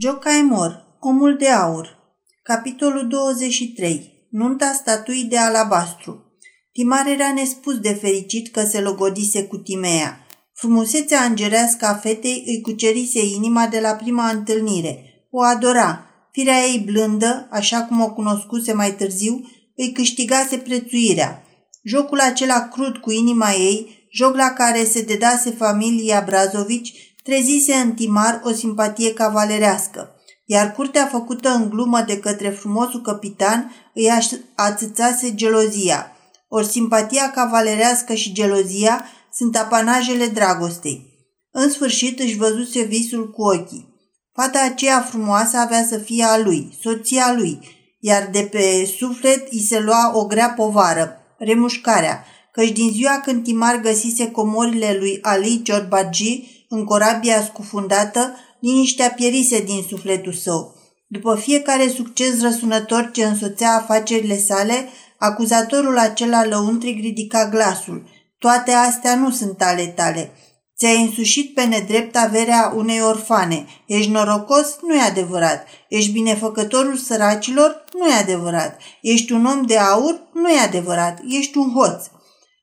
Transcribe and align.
Jocaimor, 0.00 0.96
omul 1.00 1.36
de 1.36 1.48
aur 1.48 1.98
Capitolul 2.42 3.08
23 3.08 4.28
Nunta 4.30 4.72
statuii 4.72 5.24
de 5.24 5.38
alabastru 5.38 6.32
Timar 6.72 7.06
era 7.06 7.32
nespus 7.32 7.78
de 7.78 7.92
fericit 7.92 8.52
că 8.52 8.64
se 8.64 8.80
logodise 8.80 9.44
cu 9.44 9.56
Timea. 9.56 10.26
Frumusețea 10.54 11.24
îngerească 11.24 11.86
a 11.86 11.94
fetei 11.94 12.44
îi 12.46 12.60
cucerise 12.60 13.26
inima 13.26 13.66
de 13.66 13.80
la 13.80 13.90
prima 13.90 14.28
întâlnire. 14.28 15.04
O 15.30 15.42
adora. 15.42 16.06
Firea 16.32 16.60
ei 16.60 16.78
blândă, 16.78 17.48
așa 17.50 17.82
cum 17.82 18.00
o 18.00 18.12
cunoscuse 18.12 18.72
mai 18.72 18.94
târziu, 18.94 19.40
îi 19.76 19.92
câștigase 19.92 20.56
prețuirea. 20.56 21.42
Jocul 21.82 22.20
acela 22.20 22.68
crud 22.68 22.96
cu 22.96 23.10
inima 23.10 23.52
ei, 23.52 24.08
joc 24.12 24.36
la 24.36 24.48
care 24.48 24.84
se 24.84 25.02
dedase 25.02 25.50
familia 25.50 26.22
Brazovici, 26.26 27.07
trezise 27.28 27.74
în 27.74 27.92
Timar 27.92 28.40
o 28.44 28.52
simpatie 28.52 29.12
cavalerească, 29.12 30.14
iar 30.44 30.72
curtea 30.72 31.06
făcută 31.06 31.48
în 31.48 31.68
glumă 31.68 32.00
de 32.06 32.18
către 32.18 32.48
frumosul 32.48 33.00
capitan 33.00 33.72
îi 33.94 34.10
ațățase 34.54 35.34
gelozia. 35.34 36.12
Ori 36.48 36.66
simpatia 36.66 37.30
cavalerească 37.30 38.14
și 38.14 38.32
gelozia 38.32 39.04
sunt 39.32 39.56
apanajele 39.56 40.26
dragostei. 40.26 41.06
În 41.50 41.70
sfârșit 41.70 42.20
își 42.20 42.36
văzuse 42.36 42.82
visul 42.82 43.30
cu 43.30 43.42
ochii. 43.42 43.94
Fata 44.32 44.62
aceea 44.62 45.00
frumoasă 45.00 45.56
avea 45.56 45.84
să 45.84 45.98
fie 45.98 46.24
a 46.24 46.38
lui, 46.38 46.78
soția 46.82 47.34
lui, 47.36 47.58
iar 48.00 48.28
de 48.32 48.48
pe 48.50 48.92
suflet 48.98 49.52
îi 49.52 49.60
se 49.60 49.80
lua 49.80 50.12
o 50.14 50.26
grea 50.26 50.48
povară, 50.50 51.16
remușcarea, 51.38 52.24
căci 52.52 52.72
din 52.72 52.90
ziua 52.90 53.20
când 53.24 53.44
Timar 53.44 53.80
găsise 53.80 54.30
comorile 54.30 54.96
lui 54.98 55.18
Ali 55.22 55.62
Ciorbagi, 55.62 56.57
în 56.68 56.84
corabia 56.84 57.42
scufundată, 57.42 58.34
liniștea 58.60 59.10
pierise 59.10 59.60
din 59.60 59.84
sufletul 59.88 60.32
său. 60.32 60.74
După 61.06 61.34
fiecare 61.34 61.88
succes 61.88 62.40
răsunător 62.40 63.10
ce 63.12 63.24
însoțea 63.24 63.74
afacerile 63.74 64.38
sale, 64.38 64.88
acuzatorul 65.18 65.98
acela 65.98 66.46
lăuntric 66.46 67.00
ridica 67.00 67.48
glasul. 67.48 68.08
Toate 68.38 68.72
astea 68.72 69.14
nu 69.14 69.30
sunt 69.30 69.62
ale 69.62 69.86
tale. 69.86 70.32
Ți-ai 70.78 71.02
însușit 71.02 71.54
pe 71.54 71.64
nedrept 71.64 72.16
averea 72.16 72.72
unei 72.76 73.00
orfane. 73.00 73.66
Ești 73.86 74.10
norocos? 74.10 74.76
Nu 74.82 74.94
e 74.94 75.00
adevărat. 75.00 75.66
Ești 75.88 76.12
binefăcătorul 76.12 76.96
săracilor? 76.96 77.84
Nu 77.98 78.08
e 78.08 78.12
adevărat. 78.12 78.80
Ești 79.02 79.32
un 79.32 79.44
om 79.44 79.62
de 79.62 79.78
aur? 79.78 80.28
Nu 80.34 80.50
e 80.50 80.58
adevărat. 80.58 81.20
Ești 81.28 81.58
un 81.58 81.72
hoț. 81.72 82.04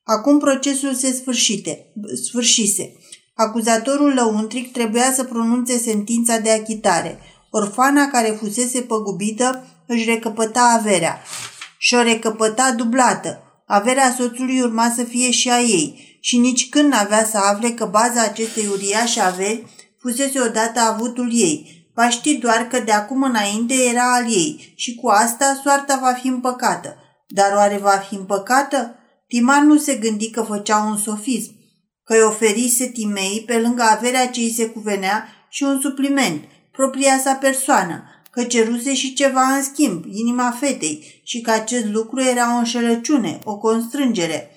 Acum 0.04 0.40
procesul 0.40 0.94
se 0.94 1.12
sfârșite, 1.12 1.94
sfârșise. 2.26 2.94
Acuzatorul 3.38 4.14
lăuntric 4.14 4.72
trebuia 4.72 5.12
să 5.14 5.24
pronunțe 5.24 5.78
sentința 5.78 6.38
de 6.38 6.52
achitare. 6.52 7.20
Orfana 7.50 8.08
care 8.08 8.38
fusese 8.42 8.82
păgubită 8.82 9.68
își 9.88 10.10
recăpăta 10.10 10.76
averea 10.78 11.22
și 11.78 11.94
o 11.94 12.02
recăpăta 12.02 12.72
dublată. 12.72 13.40
Averea 13.66 14.14
soțului 14.18 14.62
urma 14.62 14.92
să 14.96 15.04
fie 15.04 15.32
și 15.32 15.50
a 15.50 15.60
ei 15.60 16.18
și 16.20 16.38
nici 16.38 16.70
când 16.70 16.92
n-avea 16.92 17.26
să 17.26 17.38
afle 17.38 17.70
că 17.70 17.86
baza 17.86 18.22
acestei 18.22 18.68
uriașe 18.72 19.22
averi 19.22 19.66
fusese 20.00 20.42
odată 20.42 20.80
avutul 20.80 21.30
ei. 21.32 21.88
Va 21.94 22.10
ști 22.10 22.38
doar 22.38 22.68
că 22.68 22.80
de 22.80 22.92
acum 22.92 23.24
înainte 23.24 23.74
era 23.74 24.14
al 24.14 24.24
ei 24.24 24.74
și 24.76 24.96
cu 24.96 25.08
asta 25.08 25.60
soarta 25.64 26.00
va 26.02 26.12
fi 26.12 26.28
împăcată. 26.28 26.96
Dar 27.28 27.54
oare 27.56 27.78
va 27.78 28.06
fi 28.10 28.16
împăcată? 28.16 28.96
Timan 29.28 29.68
nu 29.68 29.78
se 29.78 29.96
gândi 29.96 30.30
că 30.30 30.42
făcea 30.42 30.78
un 30.78 30.98
sofism 30.98 31.55
că 32.06 32.14
îi 32.14 32.22
oferise 32.22 32.86
Timei 32.86 33.44
pe 33.46 33.60
lângă 33.60 33.84
averea 33.84 34.30
ce 34.30 34.40
îi 34.40 34.54
se 34.54 34.70
cuvenea 34.70 35.28
și 35.50 35.64
un 35.64 35.80
supliment, 35.82 36.44
propria 36.72 37.20
sa 37.24 37.34
persoană, 37.34 38.04
că 38.32 38.44
ceruse 38.44 38.94
și 38.94 39.14
ceva 39.14 39.42
în 39.42 39.64
schimb, 39.64 40.04
inima 40.08 40.56
fetei, 40.60 41.22
și 41.24 41.42
că 41.42 41.52
acest 41.52 41.86
lucru 41.86 42.22
era 42.22 42.56
o 42.56 42.58
înșelăciune, 42.58 43.40
o 43.44 43.58
constrângere. 43.58 44.50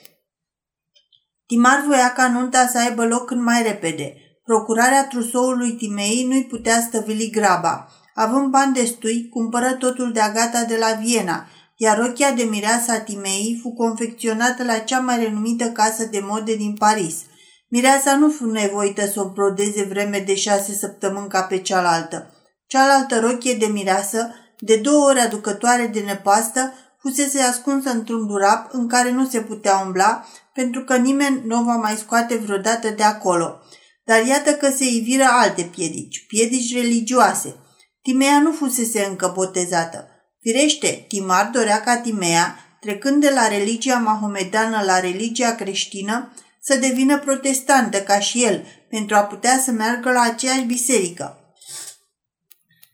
Timar 1.46 1.84
voia 1.86 2.12
ca 2.12 2.28
nunta 2.28 2.66
să 2.66 2.78
aibă 2.78 3.06
loc 3.06 3.26
cât 3.26 3.40
mai 3.40 3.62
repede. 3.62 4.14
Procurarea 4.44 5.06
trusoului 5.06 5.72
Timei 5.72 6.24
nu-i 6.28 6.44
putea 6.44 6.80
stăvili 6.80 7.30
graba. 7.30 7.88
Având 8.14 8.50
bani 8.50 8.74
destui, 8.74 9.28
cumpără 9.28 9.72
totul 9.72 10.12
de 10.12 10.20
agata 10.20 10.64
de 10.64 10.76
la 10.76 10.92
Viena, 10.92 11.46
iar 11.76 11.98
rochia 11.98 12.32
de 12.32 12.42
mireasa 12.42 12.98
Timei 12.98 13.58
fu 13.62 13.70
confecționată 13.70 14.64
la 14.64 14.78
cea 14.78 15.00
mai 15.00 15.22
renumită 15.22 15.64
casă 15.64 16.04
de 16.04 16.20
mode 16.22 16.54
din 16.54 16.74
Paris– 16.74 17.16
Mireasa 17.68 18.16
nu 18.16 18.30
fu 18.30 18.46
nevoită 18.50 19.06
să 19.06 19.20
o 19.20 19.28
brodeze 19.28 19.82
vreme 19.82 20.18
de 20.18 20.34
șase 20.34 20.72
săptămâni 20.72 21.28
ca 21.28 21.42
pe 21.42 21.58
cealaltă. 21.58 22.34
Cealaltă 22.66 23.18
rochie 23.20 23.54
de 23.54 23.66
mireasă, 23.66 24.34
de 24.58 24.76
două 24.76 25.08
ori 25.08 25.20
aducătoare 25.20 25.86
de 25.86 26.00
nepastă, 26.00 26.72
fusese 27.00 27.40
ascunsă 27.40 27.90
într-un 27.90 28.26
durap 28.26 28.68
în 28.72 28.88
care 28.88 29.10
nu 29.10 29.26
se 29.26 29.40
putea 29.40 29.78
umbla, 29.78 30.24
pentru 30.54 30.84
că 30.84 30.96
nimeni 30.96 31.42
nu 31.44 31.60
o 31.60 31.64
va 31.64 31.76
mai 31.76 31.94
scoate 31.96 32.36
vreodată 32.36 32.88
de 32.88 33.02
acolo. 33.02 33.60
Dar 34.04 34.26
iată 34.26 34.52
că 34.52 34.70
se 34.70 34.84
iviră 34.84 35.26
alte 35.30 35.62
piedici, 35.62 36.26
piedici 36.26 36.74
religioase. 36.74 37.54
Timea 38.02 38.40
nu 38.40 38.52
fusese 38.52 39.04
încă 39.04 39.32
botezată. 39.34 40.08
Firește, 40.40 41.04
Timar 41.08 41.50
dorea 41.52 41.80
ca 41.80 41.96
Timea, 41.96 42.56
trecând 42.80 43.20
de 43.20 43.30
la 43.34 43.48
religia 43.48 43.96
mahomedană 43.96 44.82
la 44.84 45.00
religia 45.00 45.54
creștină, 45.54 46.32
să 46.60 46.76
devină 46.76 47.18
protestantă 47.18 47.98
ca 47.98 48.18
și 48.18 48.44
el, 48.44 48.64
pentru 48.90 49.16
a 49.16 49.20
putea 49.20 49.58
să 49.58 49.70
meargă 49.70 50.10
la 50.10 50.20
aceeași 50.20 50.64
biserică. 50.64 51.38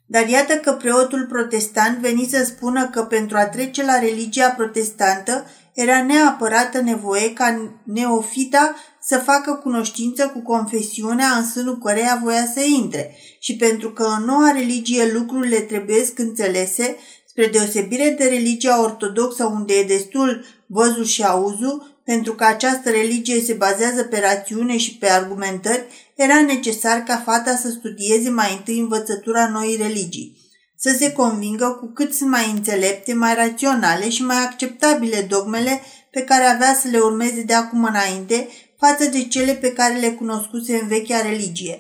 Dar 0.07 0.29
iată 0.29 0.55
că 0.55 0.73
preotul 0.73 1.27
protestant 1.27 1.99
veni 1.99 2.29
să 2.31 2.45
spună 2.45 2.89
că 2.89 3.03
pentru 3.03 3.37
a 3.37 3.45
trece 3.45 3.85
la 3.85 3.99
religia 3.99 4.49
protestantă 4.49 5.45
era 5.75 6.03
neapărată 6.03 6.81
nevoie 6.81 7.33
ca 7.33 7.79
neofita 7.85 8.75
să 9.01 9.19
facă 9.19 9.53
cunoștință 9.63 10.29
cu 10.29 10.41
confesiunea 10.41 11.27
în 11.37 11.51
sânul 11.51 11.79
căreia 11.79 12.21
voia 12.23 12.47
să 12.55 12.61
intre 12.61 13.17
și 13.41 13.57
pentru 13.57 13.91
că 13.91 14.15
în 14.19 14.25
noua 14.25 14.51
religie 14.51 15.13
lucrurile 15.13 15.61
trebuie 15.61 16.05
înțelese, 16.17 16.97
spre 17.27 17.47
deosebire 17.47 18.15
de 18.19 18.25
religia 18.25 18.83
ortodoxă 18.83 19.45
unde 19.45 19.75
e 19.75 19.85
destul 19.85 20.45
văzul 20.67 21.05
și 21.05 21.23
auzul, 21.23 21.94
pentru 22.04 22.34
că 22.34 22.44
această 22.44 22.91
religie 22.91 23.41
se 23.41 23.53
bazează 23.53 24.03
pe 24.03 24.20
rațiune 24.20 24.76
și 24.76 24.97
pe 24.97 25.10
argumentări, 25.10 26.12
era 26.15 26.41
necesar 26.41 26.98
ca 26.98 27.22
fata 27.25 27.56
să 27.56 27.69
studieze 27.69 28.31
mai 28.31 28.54
întâi 28.56 28.78
învățătura 28.78 29.48
noii 29.48 29.76
religii, 29.76 30.37
să 30.76 30.97
se 30.98 31.12
convingă 31.12 31.66
cu 31.81 31.87
cât 31.87 32.15
sunt 32.15 32.31
mai 32.31 32.50
înțelepte, 32.50 33.15
mai 33.15 33.34
raționale 33.34 34.09
și 34.09 34.25
mai 34.25 34.37
acceptabile 34.37 35.20
dogmele 35.20 35.81
pe 36.10 36.20
care 36.20 36.44
avea 36.44 36.75
să 36.75 36.88
le 36.88 36.98
urmeze 36.98 37.42
de 37.42 37.54
acum 37.54 37.84
înainte 37.84 38.48
față 38.78 39.04
de 39.04 39.25
cele 39.25 39.53
pe 39.53 39.72
care 39.72 39.94
le 39.94 40.10
cunoscuse 40.10 40.78
în 40.82 40.88
vechea 40.88 41.21
religie. 41.21 41.78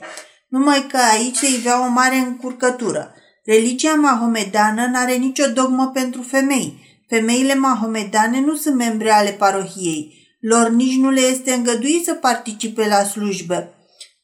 Numai 0.48 0.86
că 0.88 0.98
aici 1.12 1.36
se 1.36 1.46
ivea 1.46 1.86
o 1.86 1.88
mare 1.88 2.16
încurcătură. 2.16 3.14
Religia 3.44 3.94
mahomedană 3.94 4.86
n-are 4.86 5.14
nicio 5.14 5.46
dogmă 5.46 5.90
pentru 5.94 6.22
femei, 6.22 6.83
Femeile 7.14 7.54
mahomedane 7.54 8.40
nu 8.40 8.54
sunt 8.54 8.74
membre 8.74 9.10
ale 9.10 9.30
parohiei. 9.30 10.28
Lor 10.40 10.68
nici 10.68 10.96
nu 10.96 11.10
le 11.10 11.20
este 11.20 11.52
îngăduit 11.52 12.04
să 12.04 12.14
participe 12.14 12.88
la 12.88 13.02
slujbă 13.02 13.74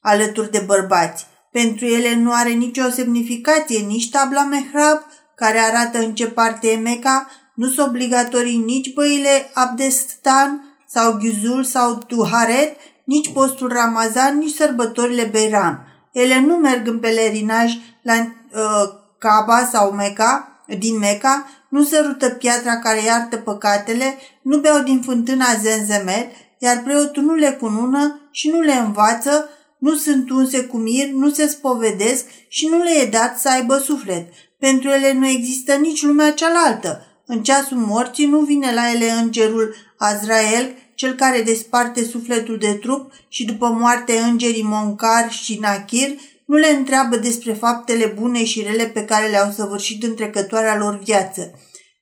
alături 0.00 0.50
de 0.50 0.62
bărbați. 0.66 1.26
Pentru 1.52 1.86
ele 1.86 2.14
nu 2.14 2.32
are 2.32 2.50
nicio 2.50 2.88
semnificație 2.88 3.78
nici 3.78 4.10
tabla 4.10 4.44
mehrab, 4.44 4.98
care 5.36 5.58
arată 5.58 5.98
în 5.98 6.14
ce 6.14 6.26
parte 6.26 6.68
e 6.68 6.76
Meca, 6.76 7.30
nu 7.54 7.66
sunt 7.66 7.86
obligatorii 7.86 8.56
nici 8.56 8.92
băile 8.94 9.50
Abdestan 9.54 10.76
sau 10.88 11.12
Ghuzul 11.12 11.64
sau 11.64 11.94
Tuharet, 11.94 12.76
nici 13.04 13.32
postul 13.32 13.68
Ramazan, 13.72 14.38
nici 14.38 14.54
sărbătorile 14.54 15.24
Beiram. 15.24 15.86
Ele 16.12 16.40
nu 16.40 16.54
merg 16.54 16.86
în 16.86 16.98
pelerinaj 16.98 17.72
la 18.02 18.14
uh, 18.14 18.98
Kaaba 19.18 19.64
sau 19.72 19.92
Meca, 19.92 20.62
din 20.78 20.98
Meca, 20.98 21.46
nu 21.70 21.84
sărută 21.84 22.28
piatra 22.28 22.78
care 22.78 23.02
iartă 23.02 23.36
păcatele, 23.36 24.16
nu 24.42 24.58
beau 24.58 24.82
din 24.82 25.00
fântâna 25.00 25.46
Zenzemet, 25.60 26.30
iar 26.58 26.82
preotul 26.82 27.22
nu 27.22 27.34
le 27.34 27.56
cunună 27.60 28.28
și 28.30 28.48
nu 28.48 28.60
le 28.60 28.72
învață, 28.72 29.48
nu 29.78 29.94
sunt 29.94 30.30
unse 30.30 30.64
cu 30.64 30.76
mir, 30.76 31.08
nu 31.08 31.30
se 31.30 31.46
spovedesc 31.46 32.24
și 32.48 32.66
nu 32.66 32.82
le 32.82 32.90
e 32.90 33.06
dat 33.06 33.38
să 33.38 33.48
aibă 33.48 33.78
suflet. 33.78 34.28
Pentru 34.58 34.88
ele 34.88 35.12
nu 35.12 35.26
există 35.26 35.74
nici 35.74 36.02
lumea 36.02 36.32
cealaltă. 36.32 37.04
În 37.26 37.42
ceasul 37.42 37.76
morții 37.76 38.26
nu 38.26 38.40
vine 38.40 38.74
la 38.74 38.90
ele 38.90 39.10
îngerul 39.10 39.74
Azrael, 39.96 40.74
cel 40.94 41.14
care 41.14 41.42
desparte 41.42 42.04
sufletul 42.04 42.58
de 42.58 42.72
trup 42.72 43.12
și 43.28 43.44
după 43.44 43.68
moarte 43.68 44.18
îngerii 44.18 44.62
Moncar 44.62 45.30
și 45.30 45.58
Nachir 45.60 46.10
nu 46.50 46.56
le 46.56 46.68
întreabă 46.68 47.16
despre 47.16 47.52
faptele 47.52 48.14
bune 48.18 48.44
și 48.44 48.62
rele 48.62 48.84
pe 48.84 49.04
care 49.04 49.28
le-au 49.28 49.50
săvârșit 49.50 50.02
în 50.02 50.14
trecătoarea 50.14 50.78
lor 50.78 50.98
viață. 51.04 51.50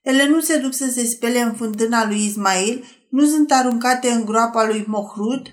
Ele 0.01 0.27
nu 0.27 0.39
se 0.39 0.57
duc 0.57 0.73
să 0.73 0.89
se 0.91 1.05
spele 1.05 1.39
în 1.39 1.53
fântâna 1.53 2.07
lui 2.07 2.25
Ismail, 2.25 2.83
nu 3.09 3.25
sunt 3.25 3.51
aruncate 3.51 4.09
în 4.09 4.25
groapa 4.25 4.65
lui 4.65 4.83
Mohrut 4.87 5.47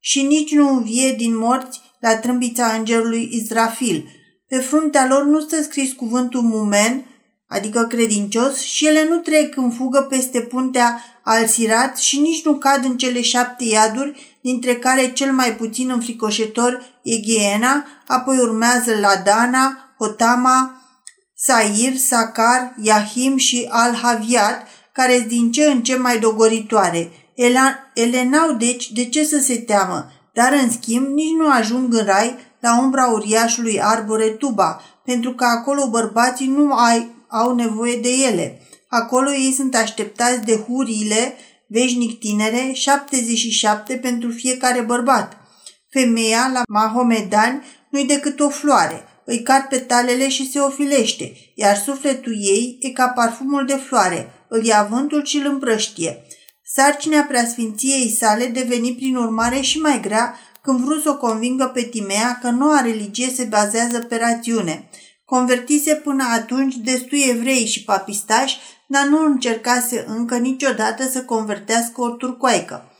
și 0.00 0.22
nici 0.22 0.52
nu 0.52 0.68
învie 0.68 1.14
din 1.16 1.36
morți 1.36 1.80
la 2.00 2.16
trâmbița 2.16 2.66
îngerului 2.66 3.28
Izrafil. 3.32 4.08
Pe 4.48 4.56
fruntea 4.56 5.06
lor 5.06 5.24
nu 5.24 5.40
stă 5.40 5.62
scris 5.62 5.92
cuvântul 5.92 6.40
mumen, 6.42 7.04
adică 7.46 7.86
credincios, 7.88 8.60
și 8.60 8.86
ele 8.86 9.06
nu 9.08 9.16
trec 9.16 9.56
în 9.56 9.70
fugă 9.70 10.06
peste 10.10 10.40
puntea 10.40 11.02
al 11.24 11.46
Sirat 11.46 11.98
și 11.98 12.20
nici 12.20 12.44
nu 12.44 12.54
cad 12.54 12.84
în 12.84 12.96
cele 12.96 13.20
șapte 13.20 13.64
iaduri, 13.64 14.38
dintre 14.40 14.74
care 14.74 15.12
cel 15.12 15.32
mai 15.32 15.56
puțin 15.56 15.90
înfricoșător 15.90 16.95
e 17.06 17.16
Ghiena, 17.20 17.84
apoi 18.06 18.38
urmează 18.38 18.98
Ladana, 19.00 19.94
Hotama, 19.98 20.82
Sair, 21.34 21.96
Sakar, 21.96 22.74
Yahim 22.82 23.36
și 23.36 23.68
Al-Haviat, 23.70 24.66
care 24.92 25.16
sunt 25.16 25.28
din 25.28 25.52
ce 25.52 25.64
în 25.64 25.82
ce 25.82 25.96
mai 25.96 26.18
dogoritoare. 26.18 27.10
Ele 27.94 28.24
n-au 28.30 28.52
deci 28.52 28.90
de 28.92 29.04
ce 29.04 29.24
să 29.24 29.38
se 29.38 29.56
teamă, 29.56 30.10
dar 30.32 30.52
în 30.62 30.70
schimb 30.70 31.06
nici 31.06 31.36
nu 31.38 31.50
ajung 31.50 31.94
în 31.94 32.04
rai 32.04 32.36
la 32.60 32.80
umbra 32.80 33.06
uriașului 33.06 33.82
arbore 33.82 34.28
tuba, 34.28 34.80
pentru 35.04 35.32
că 35.32 35.44
acolo 35.44 35.88
bărbații 35.90 36.46
nu 36.46 36.72
ai, 36.72 37.10
au 37.28 37.54
nevoie 37.54 37.96
de 37.96 38.08
ele. 38.08 38.60
Acolo 38.88 39.32
ei 39.32 39.52
sunt 39.52 39.74
așteptați 39.74 40.44
de 40.44 40.56
huriile 40.56 41.34
veșnic 41.66 42.18
tinere, 42.18 42.70
77 42.72 43.94
pentru 43.94 44.30
fiecare 44.30 44.80
bărbat. 44.80 45.45
Femeia, 45.90 46.50
la 46.52 46.62
Mahomedani, 46.68 47.62
nu-i 47.90 48.06
decât 48.06 48.40
o 48.40 48.48
floare, 48.48 49.04
îi 49.24 49.42
cad 49.42 49.62
petalele 49.62 50.28
și 50.28 50.50
se 50.50 50.58
ofilește, 50.58 51.32
iar 51.54 51.76
sufletul 51.76 52.32
ei 52.32 52.76
e 52.80 52.90
ca 52.90 53.08
parfumul 53.08 53.66
de 53.66 53.74
floare, 53.74 54.30
îl 54.48 54.64
ia 54.64 54.86
vântul 54.90 55.24
și 55.24 55.36
îl 55.36 55.46
împrăștie. 55.46 56.26
Sarcinea 56.64 57.24
preasfinției 57.24 58.10
sale 58.10 58.46
deveni 58.46 58.94
prin 58.94 59.16
urmare 59.16 59.60
și 59.60 59.78
mai 59.78 60.00
grea 60.00 60.38
când 60.62 60.80
vrut 60.80 61.02
să 61.02 61.10
o 61.10 61.16
convingă 61.16 61.64
pe 61.64 61.82
Timea 61.82 62.38
că 62.42 62.50
noua 62.50 62.80
religie 62.80 63.28
se 63.28 63.44
bazează 63.44 63.98
pe 63.98 64.16
rațiune. 64.16 64.88
Convertise 65.24 65.94
până 65.94 66.24
atunci 66.32 66.74
destui 66.74 67.24
evrei 67.28 67.66
și 67.66 67.84
papistași, 67.84 68.58
dar 68.86 69.06
nu 69.06 69.24
încercase 69.24 70.04
încă 70.08 70.36
niciodată 70.36 71.08
să 71.08 71.22
convertească 71.22 72.00
o 72.00 72.08
turcoaică. 72.08 72.90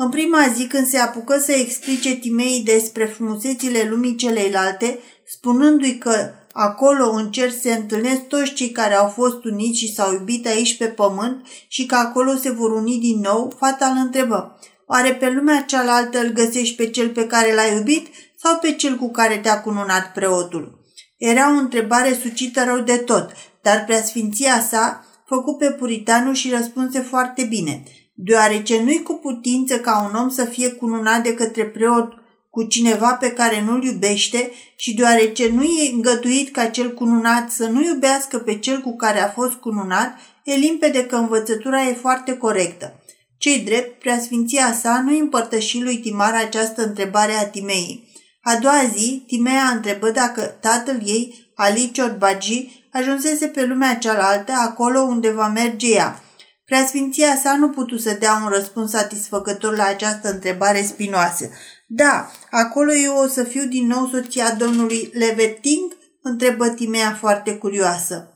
În 0.00 0.10
prima 0.10 0.48
zi 0.54 0.66
când 0.66 0.86
se 0.86 0.98
apucă 0.98 1.38
să 1.38 1.52
explice 1.52 2.14
Timei 2.14 2.62
despre 2.64 3.04
frumusețile 3.04 3.86
lumii 3.88 4.16
celeilalte, 4.16 4.98
spunându-i 5.26 5.98
că 5.98 6.30
acolo 6.52 7.10
în 7.10 7.30
cer 7.30 7.50
se 7.50 7.72
întâlnesc 7.72 8.20
toți 8.20 8.52
cei 8.52 8.70
care 8.70 8.94
au 8.94 9.08
fost 9.08 9.44
uniți 9.44 9.78
și 9.78 9.92
s-au 9.94 10.12
iubit 10.12 10.46
aici 10.46 10.76
pe 10.76 10.84
pământ 10.84 11.46
și 11.68 11.86
că 11.86 11.94
acolo 11.94 12.34
se 12.34 12.50
vor 12.50 12.70
uni 12.70 12.98
din 12.98 13.20
nou, 13.20 13.54
fata 13.58 13.86
îl 13.86 13.96
întrebă, 14.04 14.58
oare 14.86 15.14
pe 15.14 15.30
lumea 15.30 15.62
cealaltă 15.62 16.18
îl 16.18 16.32
găsești 16.32 16.76
pe 16.76 16.90
cel 16.90 17.08
pe 17.08 17.26
care 17.26 17.54
l-ai 17.54 17.76
iubit 17.76 18.06
sau 18.36 18.58
pe 18.58 18.72
cel 18.72 18.96
cu 18.96 19.10
care 19.10 19.38
te-a 19.38 19.60
cununat 19.60 20.12
preotul? 20.12 20.78
Era 21.16 21.54
o 21.54 21.58
întrebare 21.58 22.18
sucită 22.22 22.64
rău 22.64 22.78
de 22.78 22.96
tot, 22.96 23.32
dar 23.62 23.84
preasfinția 23.84 24.60
sa 24.60 25.06
făcu 25.26 25.56
pe 25.56 25.70
puritanul 25.70 26.34
și 26.34 26.50
răspunse 26.50 27.00
foarte 27.00 27.44
bine, 27.44 27.82
deoarece 28.20 28.82
nu-i 28.82 29.02
cu 29.02 29.12
putință 29.12 29.78
ca 29.78 30.08
un 30.10 30.20
om 30.20 30.28
să 30.28 30.44
fie 30.44 30.70
cununat 30.70 31.22
de 31.22 31.34
către 31.34 31.64
preot 31.64 32.12
cu 32.50 32.62
cineva 32.62 33.12
pe 33.12 33.30
care 33.30 33.62
nu-l 33.62 33.84
iubește 33.84 34.50
și 34.76 34.94
deoarece 34.94 35.48
nu 35.48 35.62
e 35.62 35.92
îngăduit 35.92 36.52
ca 36.52 36.66
cel 36.66 36.94
cununat 36.94 37.50
să 37.50 37.66
nu 37.66 37.82
iubească 37.82 38.38
pe 38.38 38.58
cel 38.58 38.80
cu 38.80 38.96
care 38.96 39.20
a 39.20 39.28
fost 39.28 39.52
cununat, 39.52 40.18
e 40.44 40.54
limpede 40.54 41.06
că 41.06 41.16
învățătura 41.16 41.82
e 41.88 41.92
foarte 41.92 42.36
corectă. 42.36 43.02
Cei 43.36 43.58
drept, 43.58 43.98
preasfinția 43.98 44.72
sa 44.72 45.02
nu 45.06 45.18
împărtăși 45.18 45.82
lui 45.82 45.98
Timar 45.98 46.34
această 46.34 46.82
întrebare 46.82 47.32
a 47.32 47.46
Timei. 47.46 48.08
A 48.42 48.56
doua 48.56 48.90
zi, 48.96 49.22
Timea 49.26 49.70
întrebă 49.74 50.10
dacă 50.10 50.42
tatăl 50.42 51.00
ei, 51.04 51.50
Ali 51.54 51.90
Ciotbagi, 51.92 52.86
ajunsese 52.92 53.46
pe 53.46 53.64
lumea 53.64 53.96
cealaltă, 53.96 54.52
acolo 54.52 55.00
unde 55.00 55.30
va 55.30 55.48
merge 55.48 55.92
ea. 55.92 56.22
Preasfinția 56.68 57.36
sa 57.36 57.56
nu 57.56 57.70
putu 57.70 57.98
să 57.98 58.16
dea 58.18 58.40
un 58.44 58.48
răspuns 58.48 58.90
satisfăcător 58.90 59.76
la 59.76 59.84
această 59.84 60.30
întrebare 60.30 60.82
spinoasă. 60.82 61.50
Da, 61.86 62.30
acolo 62.50 62.92
eu 62.92 63.16
o 63.16 63.26
să 63.26 63.42
fiu 63.42 63.64
din 63.64 63.86
nou 63.86 64.08
soția 64.12 64.54
domnului 64.54 65.10
Leveting? 65.12 65.96
întrebă 66.22 66.68
Timea 66.68 67.16
foarte 67.20 67.56
curioasă. 67.56 68.32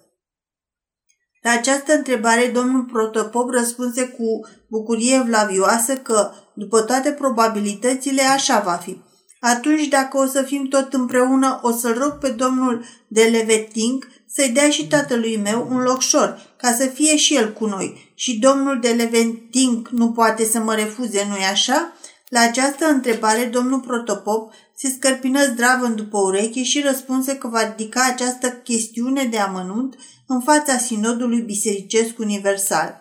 La 1.42 1.50
această 1.50 1.92
întrebare, 1.92 2.50
domnul 2.54 2.84
Protopop 2.84 3.50
răspunse 3.50 4.08
cu 4.08 4.48
bucurie 4.68 5.22
vlavioasă 5.26 5.96
că, 5.96 6.32
după 6.54 6.80
toate 6.80 7.10
probabilitățile, 7.10 8.22
așa 8.22 8.60
va 8.60 8.72
fi. 8.72 9.00
Atunci, 9.40 9.88
dacă 9.88 10.18
o 10.18 10.26
să 10.26 10.42
fim 10.42 10.66
tot 10.66 10.92
împreună, 10.92 11.58
o 11.62 11.72
să-l 11.72 11.98
rog 11.98 12.18
pe 12.18 12.28
domnul 12.28 12.84
de 13.08 13.22
Leveting 13.22 14.08
să-i 14.26 14.50
dea 14.50 14.70
și 14.70 14.86
tatălui 14.86 15.36
meu 15.36 15.66
un 15.70 15.82
locșor, 15.82 16.51
ca 16.62 16.72
să 16.72 16.86
fie 16.86 17.16
și 17.16 17.34
el 17.34 17.52
cu 17.52 17.66
noi. 17.66 18.12
Și 18.14 18.38
domnul 18.38 18.80
de 18.80 18.88
Leveting 18.88 19.88
nu 19.88 20.12
poate 20.12 20.44
să 20.44 20.58
mă 20.58 20.74
refuze, 20.74 21.26
nu-i 21.28 21.44
așa? 21.50 21.92
La 22.28 22.40
această 22.40 22.86
întrebare, 22.86 23.44
domnul 23.44 23.80
Protopop 23.80 24.52
se 24.76 24.88
scărpină 24.88 25.44
zdravăn 25.44 25.94
după 25.94 26.18
ureche 26.18 26.62
și 26.62 26.80
răspunse 26.80 27.36
că 27.36 27.48
va 27.48 27.68
ridica 27.68 28.04
această 28.12 28.50
chestiune 28.50 29.24
de 29.24 29.38
amănunt 29.38 29.96
în 30.26 30.40
fața 30.40 30.78
sinodului 30.78 31.40
bisericesc 31.40 32.18
universal. 32.18 33.00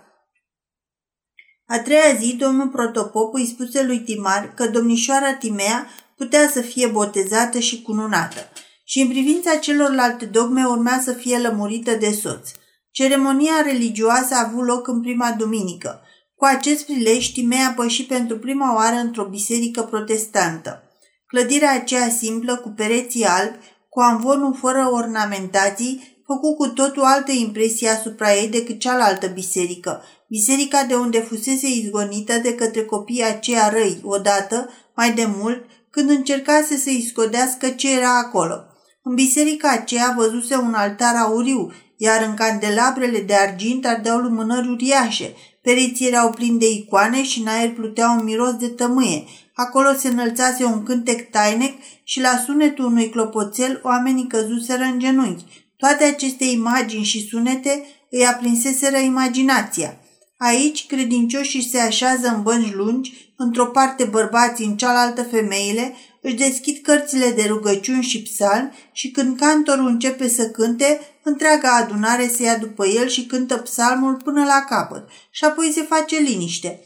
A 1.65 1.79
treia 1.79 2.15
zi, 2.19 2.35
domnul 2.35 2.67
Protopop 2.67 3.33
îi 3.33 3.47
spuse 3.47 3.83
lui 3.83 3.99
Timar 3.99 4.53
că 4.55 4.67
domnișoara 4.67 5.33
Timea 5.33 5.87
putea 6.17 6.49
să 6.49 6.61
fie 6.61 6.87
botezată 6.87 7.59
și 7.59 7.81
cununată 7.81 8.39
și 8.83 8.99
în 8.99 9.07
privința 9.07 9.55
celorlalte 9.55 10.25
dogme 10.25 10.65
urmea 10.65 11.01
să 11.03 11.11
fie 11.11 11.37
lămurită 11.37 11.95
de 11.95 12.11
soț. 12.11 12.49
Ceremonia 12.91 13.61
religioasă 13.63 14.33
a 14.33 14.47
avut 14.47 14.65
loc 14.65 14.87
în 14.87 15.01
prima 15.01 15.31
duminică. 15.37 16.01
Cu 16.35 16.45
acest 16.45 16.85
prilej, 16.85 17.31
Timea 17.31 17.73
păși 17.75 18.05
pentru 18.05 18.37
prima 18.37 18.75
oară 18.75 18.95
într-o 18.95 19.23
biserică 19.23 19.81
protestantă. 19.81 20.83
Clădirea 21.27 21.73
aceea 21.73 22.09
simplă, 22.09 22.55
cu 22.55 22.69
pereții 22.69 23.25
albi, 23.25 23.57
cu 23.89 23.99
amvonul 23.99 24.55
fără 24.55 24.89
ornamentații, 24.91 26.23
făcu 26.25 26.55
cu 26.55 26.67
totul 26.67 27.03
altă 27.03 27.31
impresie 27.31 27.89
asupra 27.89 28.33
ei 28.33 28.47
decât 28.47 28.79
cealaltă 28.79 29.27
biserică, 29.27 30.03
biserica 30.27 30.83
de 30.83 30.95
unde 30.95 31.19
fusese 31.19 31.67
izgonită 31.67 32.37
de 32.37 32.55
către 32.55 32.85
copiii 32.85 33.23
aceia 33.23 33.69
răi, 33.69 33.99
odată, 34.03 34.69
mai 34.95 35.13
de 35.13 35.25
mult, 35.37 35.65
când 35.89 36.09
încercase 36.09 36.77
să-i 36.77 37.05
scodească 37.09 37.69
ce 37.69 37.95
era 37.95 38.17
acolo. 38.17 38.65
În 39.03 39.13
biserica 39.13 39.69
aceea 39.69 40.13
văzuse 40.17 40.55
un 40.55 40.73
altar 40.73 41.15
auriu, 41.15 41.71
iar 42.03 42.25
în 42.27 42.33
candelabrele 42.33 43.19
de 43.19 43.33
argint 43.33 43.85
ardeau 43.85 44.17
lumânări 44.17 44.67
uriașe, 44.67 45.33
pereții 45.61 46.07
erau 46.07 46.29
plini 46.29 46.59
de 46.59 46.69
icoane 46.69 47.23
și 47.23 47.39
în 47.39 47.47
aer 47.47 47.69
plutea 47.69 48.09
un 48.09 48.23
miros 48.23 48.55
de 48.55 48.67
tămâie. 48.67 49.23
Acolo 49.53 49.93
se 49.97 50.07
înălțase 50.07 50.63
un 50.63 50.83
cântec 50.83 51.29
tainec 51.29 51.73
și 52.03 52.21
la 52.21 52.41
sunetul 52.45 52.85
unui 52.85 53.09
clopoțel 53.09 53.79
oamenii 53.83 54.27
căzuseră 54.27 54.83
în 54.83 54.99
genunchi. 54.99 55.43
Toate 55.77 56.03
aceste 56.03 56.43
imagini 56.43 57.03
și 57.03 57.27
sunete 57.27 57.85
îi 58.09 58.25
aprinseseră 58.25 58.97
imaginația. 58.97 59.97
Aici, 60.37 60.85
credincioșii 60.85 61.69
se 61.69 61.79
așează 61.79 62.27
în 62.27 62.41
bănci 62.41 62.73
lungi, 62.73 63.33
într-o 63.37 63.65
parte 63.65 64.03
bărbații, 64.03 64.65
în 64.65 64.77
cealaltă 64.77 65.23
femeile, 65.23 65.93
își 66.21 66.35
deschid 66.35 66.77
cărțile 66.81 67.29
de 67.29 67.43
rugăciuni 67.47 68.03
și 68.03 68.21
psalmi 68.21 68.71
și 68.91 69.11
când 69.11 69.37
cantorul 69.37 69.87
începe 69.87 70.27
să 70.27 70.49
cânte, 70.49 70.99
întreaga 71.23 71.75
adunare 71.75 72.27
se 72.27 72.43
ia 72.43 72.57
după 72.57 72.87
el 72.87 73.07
și 73.07 73.25
cântă 73.25 73.57
psalmul 73.57 74.15
până 74.23 74.43
la 74.43 74.65
capăt 74.69 75.07
și 75.31 75.43
apoi 75.43 75.71
se 75.71 75.81
face 75.81 76.17
liniște. 76.17 76.79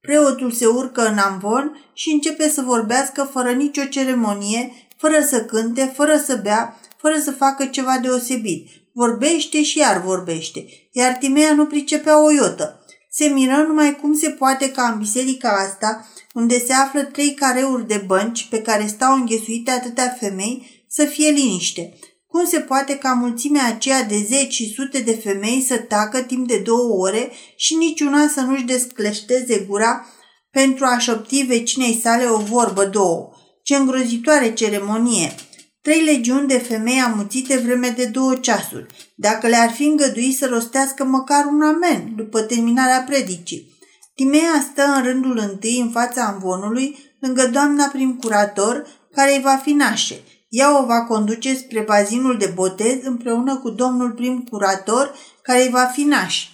Preotul 0.00 0.52
se 0.52 0.66
urcă 0.66 1.08
în 1.08 1.18
amvon 1.18 1.90
și 1.92 2.10
începe 2.10 2.48
să 2.48 2.62
vorbească 2.62 3.28
fără 3.32 3.50
nicio 3.50 3.84
ceremonie, 3.84 4.72
fără 4.96 5.20
să 5.28 5.44
cânte, 5.44 5.92
fără 5.96 6.16
să 6.16 6.36
bea, 6.42 6.80
fără 6.96 7.18
să 7.18 7.30
facă 7.30 7.66
ceva 7.66 7.98
deosebit. 8.02 8.68
Vorbește 8.92 9.62
și 9.62 9.78
iar 9.78 10.02
vorbește, 10.02 10.64
iar 10.92 11.12
Timea 11.12 11.54
nu 11.54 11.66
pricepea 11.66 12.24
o 12.24 12.30
iotă. 12.30 12.84
Se 13.10 13.26
miră 13.26 13.64
numai 13.66 13.96
cum 13.96 14.14
se 14.14 14.28
poate 14.28 14.70
ca 14.70 14.82
în 14.82 14.98
biserica 14.98 15.48
asta, 15.48 16.06
unde 16.34 16.58
se 16.58 16.72
află 16.72 17.02
trei 17.02 17.34
careuri 17.34 17.86
de 17.86 18.02
bănci 18.06 18.48
pe 18.50 18.62
care 18.62 18.86
stau 18.86 19.14
înghesuite 19.14 19.70
atâtea 19.70 20.16
femei, 20.20 20.84
să 20.88 21.04
fie 21.04 21.30
liniște. 21.30 21.98
Cum 22.38 22.46
se 22.46 22.60
poate 22.60 22.96
ca 22.96 23.12
mulțimea 23.12 23.66
aceea 23.66 24.02
de 24.02 24.26
zeci 24.28 24.52
și 24.52 24.72
sute 24.74 24.98
de 24.98 25.12
femei 25.12 25.64
să 25.68 25.76
tacă 25.76 26.20
timp 26.20 26.48
de 26.48 26.58
două 26.58 27.06
ore 27.06 27.30
și 27.56 27.74
niciuna 27.74 28.28
să 28.28 28.40
nu-și 28.40 28.64
descleșteze 28.64 29.58
gura 29.68 30.06
pentru 30.50 30.84
a 30.84 30.98
șopti 30.98 31.42
vecinei 31.42 32.00
sale 32.02 32.24
o 32.26 32.38
vorbă 32.38 32.84
două? 32.84 33.30
Ce 33.62 33.76
îngrozitoare 33.76 34.52
ceremonie! 34.52 35.34
Trei 35.82 36.04
legiuni 36.04 36.48
de 36.48 36.58
femei 36.58 37.00
amuțite 37.00 37.56
vreme 37.56 37.88
de 37.96 38.04
două 38.04 38.34
ceasuri, 38.34 38.86
dacă 39.16 39.46
le-ar 39.46 39.70
fi 39.70 39.84
îngăduit 39.84 40.36
să 40.36 40.46
rostească 40.46 41.04
măcar 41.04 41.44
un 41.44 41.62
amen 41.62 42.12
după 42.16 42.40
terminarea 42.40 43.04
predicii. 43.06 43.78
Timea 44.14 44.66
stă 44.72 44.82
în 44.96 45.02
rândul 45.02 45.38
întâi 45.50 45.80
în 45.80 45.90
fața 45.90 46.24
amvonului, 46.24 46.98
lângă 47.20 47.46
doamna 47.46 47.84
prim 47.84 48.16
curator, 48.16 48.86
care 49.14 49.34
îi 49.34 49.42
va 49.42 49.60
fi 49.62 49.72
nașe. 49.72 50.20
Ea 50.48 50.78
o 50.78 50.84
va 50.84 51.04
conduce 51.04 51.54
spre 51.54 51.80
bazinul 51.80 52.38
de 52.38 52.46
botez 52.46 52.96
împreună 53.02 53.56
cu 53.56 53.70
domnul 53.70 54.10
prim 54.10 54.42
curator, 54.42 55.14
care 55.42 55.62
îi 55.62 55.70
va 55.70 55.84
fi 55.84 56.02
naș. 56.02 56.46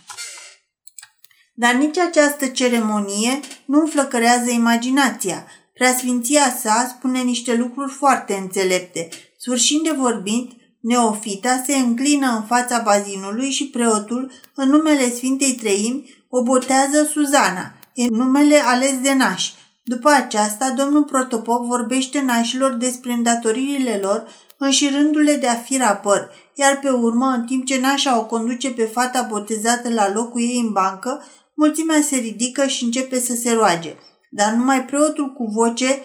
Dar 1.55 1.75
nici 1.75 1.99
această 1.99 2.47
ceremonie 2.47 3.41
nu 3.65 3.81
înflăcărează 3.81 4.51
imaginația. 4.51 5.47
Preasfinția 5.75 6.57
sa 6.63 6.95
spune 6.97 7.21
niște 7.21 7.55
lucruri 7.55 7.93
foarte 7.93 8.35
înțelepte. 8.35 9.09
Sfârșind 9.39 9.83
de 9.83 9.91
vorbind, 9.91 10.53
Neofita 10.81 11.63
se 11.67 11.77
înclină 11.77 12.37
în 12.37 12.43
fața 12.43 12.79
bazinului 12.79 13.51
și 13.51 13.69
preotul, 13.69 14.33
în 14.55 14.69
numele 14.69 15.11
Sfintei 15.11 15.55
Treimi, 15.55 16.25
o 16.29 16.43
botează 16.43 17.05
Suzana, 17.05 17.75
în 17.95 18.17
numele 18.17 18.57
ales 18.57 19.01
de 19.01 19.13
naș. 19.13 19.51
După 19.87 20.09
aceasta, 20.09 20.71
domnul 20.71 21.05
Protopop 21.05 21.65
vorbește 21.65 22.21
nașilor 22.21 22.73
despre 22.73 23.13
îndatoririle 23.13 23.99
lor, 24.03 24.27
înșirându-le 24.59 25.35
de 25.35 25.47
a 25.47 25.55
fi 25.55 25.77
rapăr, 25.77 26.31
iar 26.55 26.79
pe 26.79 26.89
urmă, 26.89 27.27
în 27.27 27.45
timp 27.45 27.65
ce 27.65 27.81
nașa 27.81 28.19
o 28.19 28.27
conduce 28.27 28.71
pe 28.71 28.85
fata 28.85 29.27
botezată 29.31 29.89
la 29.93 30.13
locul 30.13 30.41
ei 30.41 30.61
în 30.67 30.73
bancă, 30.73 31.23
mulțimea 31.55 32.01
se 32.03 32.17
ridică 32.17 32.67
și 32.67 32.85
începe 32.85 33.21
să 33.21 33.35
se 33.35 33.53
roage. 33.53 33.95
Dar 34.31 34.53
numai 34.53 34.85
preotul 34.85 35.33
cu 35.33 35.45
voce 35.45 36.03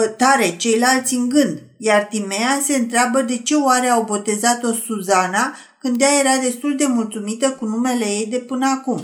ă, 0.00 0.06
tare, 0.06 0.56
ceilalți 0.56 1.14
în 1.14 1.28
gând, 1.28 1.58
iar 1.78 2.02
Timea 2.04 2.60
se 2.62 2.76
întreabă 2.76 3.22
de 3.22 3.38
ce 3.38 3.54
oare 3.54 3.88
au 3.88 4.02
botezat-o 4.02 4.72
Suzana 4.72 5.54
când 5.80 6.00
ea 6.00 6.18
era 6.18 6.42
destul 6.42 6.76
de 6.76 6.86
mulțumită 6.86 7.50
cu 7.50 7.64
numele 7.64 8.04
ei 8.04 8.26
de 8.30 8.38
până 8.38 8.66
acum. 8.66 9.00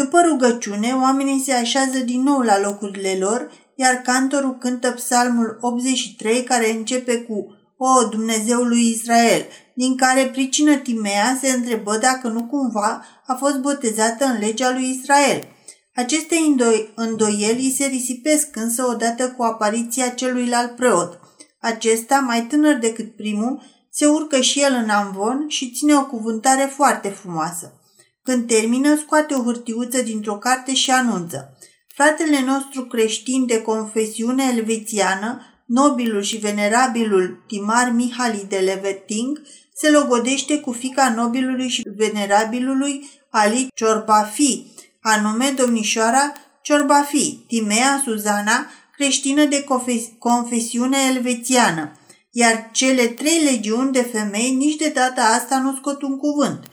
După 0.00 0.20
rugăciune, 0.20 0.92
oamenii 0.92 1.42
se 1.44 1.52
așează 1.52 1.98
din 1.98 2.22
nou 2.22 2.40
la 2.40 2.60
locurile 2.60 3.16
lor, 3.20 3.50
iar 3.74 3.94
cantorul 3.94 4.58
cântă 4.58 4.90
psalmul 4.90 5.58
83 5.60 6.42
care 6.42 6.72
începe 6.72 7.16
cu 7.16 7.46
O, 7.76 8.08
Dumnezeul 8.08 8.68
lui 8.68 8.90
Israel, 8.90 9.46
din 9.74 9.96
care 9.96 10.26
pricină 10.26 10.74
Timea 10.74 11.38
se 11.40 11.48
întrebă 11.48 11.96
dacă 11.96 12.28
nu 12.28 12.44
cumva 12.44 13.04
a 13.26 13.34
fost 13.34 13.58
botezată 13.58 14.24
în 14.24 14.38
legea 14.38 14.70
lui 14.72 14.98
Israel. 15.00 15.44
Aceste 15.94 16.36
îndoieli 16.94 17.64
îi 17.64 17.74
se 17.76 17.86
risipesc 17.86 18.56
însă 18.56 18.84
odată 18.88 19.30
cu 19.30 19.42
apariția 19.42 20.08
celuilalt 20.08 20.76
preot. 20.76 21.20
Acesta, 21.60 22.18
mai 22.18 22.42
tânăr 22.42 22.74
decât 22.74 23.16
primul, 23.16 23.62
se 23.90 24.06
urcă 24.06 24.40
și 24.40 24.60
el 24.60 24.72
în 24.82 24.88
amvon 24.88 25.44
și 25.48 25.70
ține 25.70 25.94
o 25.94 26.06
cuvântare 26.06 26.72
foarte 26.76 27.08
frumoasă. 27.08 27.80
Când 28.26 28.46
termină, 28.46 28.96
scoate 28.96 29.34
o 29.34 29.42
hârtiuță 29.42 30.02
dintr-o 30.02 30.38
carte 30.38 30.74
și 30.74 30.90
anunță. 30.90 31.58
Fratele 31.94 32.42
nostru 32.44 32.84
creștin 32.84 33.46
de 33.46 33.62
confesiune 33.62 34.44
elvețiană, 34.56 35.40
nobilul 35.66 36.22
și 36.22 36.36
venerabilul 36.36 37.44
Timar 37.46 37.92
Mihali 37.94 38.46
de 38.48 38.56
Leveting, 38.56 39.42
se 39.74 39.90
logodește 39.90 40.60
cu 40.60 40.72
fica 40.72 41.12
nobilului 41.16 41.68
și 41.68 41.82
venerabilului 41.96 43.10
Ali 43.30 43.68
Ciorbafi, 43.74 44.66
anume 45.00 45.54
domnișoara 45.56 46.32
Ciorbafi, 46.62 47.32
Timea 47.46 48.00
Suzana, 48.04 48.66
creștină 48.96 49.44
de 49.44 49.66
confesiune 50.18 50.96
elvețiană, 51.14 51.92
iar 52.30 52.68
cele 52.72 53.06
trei 53.06 53.42
legiuni 53.44 53.92
de 53.92 54.02
femei 54.02 54.54
nici 54.54 54.76
de 54.76 54.92
data 54.94 55.22
asta 55.22 55.58
nu 55.58 55.74
scot 55.74 56.02
un 56.02 56.16
cuvânt. 56.16 56.64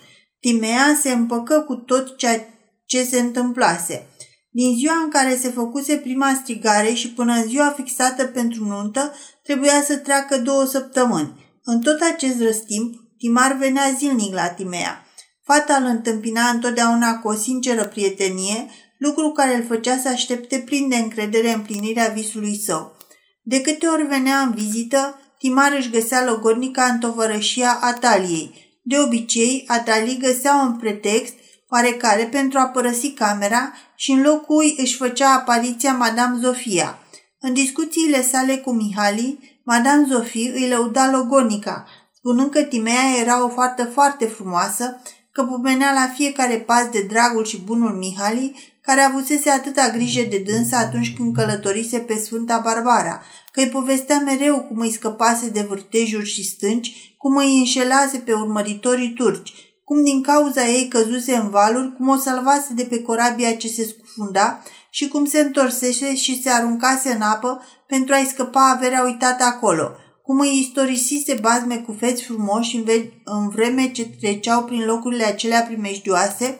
Timea 0.43 0.97
se 1.01 1.11
împăcă 1.11 1.59
cu 1.59 1.75
tot 1.75 2.17
ceea 2.17 2.47
ce 2.85 3.03
se 3.03 3.19
întâmplase. 3.19 4.07
Din 4.49 4.75
ziua 4.75 4.93
în 5.03 5.09
care 5.09 5.35
se 5.35 5.49
făcuse 5.49 5.95
prima 5.95 6.39
strigare 6.41 6.93
și 6.93 7.11
până 7.11 7.33
în 7.33 7.43
ziua 7.43 7.73
fixată 7.75 8.25
pentru 8.25 8.65
nuntă, 8.65 9.13
trebuia 9.43 9.83
să 9.83 9.97
treacă 9.97 10.37
două 10.37 10.65
săptămâni. 10.65 11.59
În 11.63 11.81
tot 11.81 12.01
acest 12.13 12.41
răstimp, 12.41 12.95
Timar 13.17 13.57
venea 13.59 13.95
zilnic 13.97 14.33
la 14.33 14.47
Timea. 14.47 15.05
Fata 15.43 15.75
îl 15.75 15.85
întâmpina 15.85 16.49
întotdeauna 16.49 17.19
cu 17.19 17.27
o 17.27 17.33
sinceră 17.33 17.85
prietenie, 17.85 18.69
lucru 18.97 19.31
care 19.31 19.55
îl 19.55 19.63
făcea 19.63 19.97
să 19.97 20.07
aștepte 20.07 20.57
plin 20.57 20.89
de 20.89 20.95
încredere 20.95 21.53
împlinirea 21.53 22.07
visului 22.07 22.61
său. 22.65 22.95
De 23.43 23.61
câte 23.61 23.87
ori 23.87 24.07
venea 24.07 24.39
în 24.39 24.53
vizită, 24.53 25.19
Timar 25.39 25.75
își 25.77 25.89
găsea 25.89 26.25
logodnica 26.25 26.83
în 26.83 26.99
tovărășia 26.99 27.77
Ataliei. 27.81 28.63
De 28.85 28.99
obicei, 28.99 29.63
Atalii 29.67 30.17
găsea 30.17 30.55
un 30.55 30.77
pretext 30.77 31.33
oarecare 31.69 32.23
pentru 32.23 32.59
a 32.59 32.65
părăsi 32.65 33.11
camera 33.11 33.73
și 33.95 34.11
în 34.11 34.21
locul 34.21 34.63
ei 34.63 34.75
își 34.77 34.95
făcea 34.95 35.33
apariția 35.33 35.93
Madame 35.93 36.37
Zofia. 36.41 36.97
În 37.39 37.53
discuțiile 37.53 38.21
sale 38.21 38.57
cu 38.57 38.71
Mihali, 38.71 39.59
Madame 39.63 40.05
Zofie 40.09 40.51
îi 40.53 40.69
lăuda 40.69 41.11
logonica, 41.11 41.85
spunând 42.15 42.51
că 42.51 42.61
Timea 42.61 43.17
era 43.21 43.43
o 43.43 43.49
fată 43.49 43.85
foarte 43.85 44.25
frumoasă, 44.25 45.01
că 45.31 45.43
pumenea 45.43 45.93
la 45.93 46.13
fiecare 46.15 46.55
pas 46.57 46.89
de 46.91 47.01
dragul 47.01 47.45
și 47.45 47.61
bunul 47.61 47.91
Mihali, 47.91 48.72
care 48.85 49.01
avusese 49.01 49.49
atâta 49.49 49.89
grijă 49.89 50.21
de 50.29 50.43
dânsa 50.45 50.77
atunci 50.77 51.15
când 51.15 51.35
călătorise 51.35 51.97
pe 51.97 52.15
Sfânta 52.15 52.61
Barbara, 52.63 53.21
că 53.51 53.59
îi 53.59 53.69
povestea 53.69 54.19
mereu 54.19 54.59
cum 54.59 54.79
îi 54.79 54.91
scăpase 54.91 55.49
de 55.49 55.61
vârtejuri 55.61 56.29
și 56.29 56.43
stânci, 56.43 57.15
cum 57.17 57.35
îi 57.35 57.57
înșelase 57.57 58.17
pe 58.17 58.33
urmăritorii 58.33 59.13
turci, 59.13 59.53
cum 59.83 60.03
din 60.03 60.21
cauza 60.21 60.67
ei 60.67 60.87
căzuse 60.87 61.35
în 61.35 61.49
valuri, 61.49 61.95
cum 61.95 62.07
o 62.07 62.15
salvase 62.15 62.73
de 62.73 62.83
pe 62.83 63.01
corabia 63.01 63.55
ce 63.55 63.67
se 63.67 63.83
scufunda 63.83 64.63
și 64.89 65.07
cum 65.07 65.25
se 65.25 65.39
întorsese 65.39 66.15
și 66.15 66.41
se 66.41 66.49
aruncase 66.49 67.09
în 67.09 67.21
apă 67.21 67.63
pentru 67.87 68.13
a-i 68.13 68.29
scăpa 68.31 68.69
averea 68.69 69.03
uitată 69.03 69.43
acolo– 69.43 69.91
cum 70.23 70.39
îi 70.39 70.59
istorisise 70.59 71.37
bazme 71.41 71.77
cu 71.77 71.95
feți 71.99 72.23
frumoși 72.23 72.75
în, 72.75 72.83
ve- 72.83 73.13
în 73.23 73.49
vreme 73.49 73.91
ce 73.91 74.09
treceau 74.19 74.63
prin 74.63 74.85
locurile 74.85 75.23
acelea 75.23 75.61
primejdioase, 75.61 76.59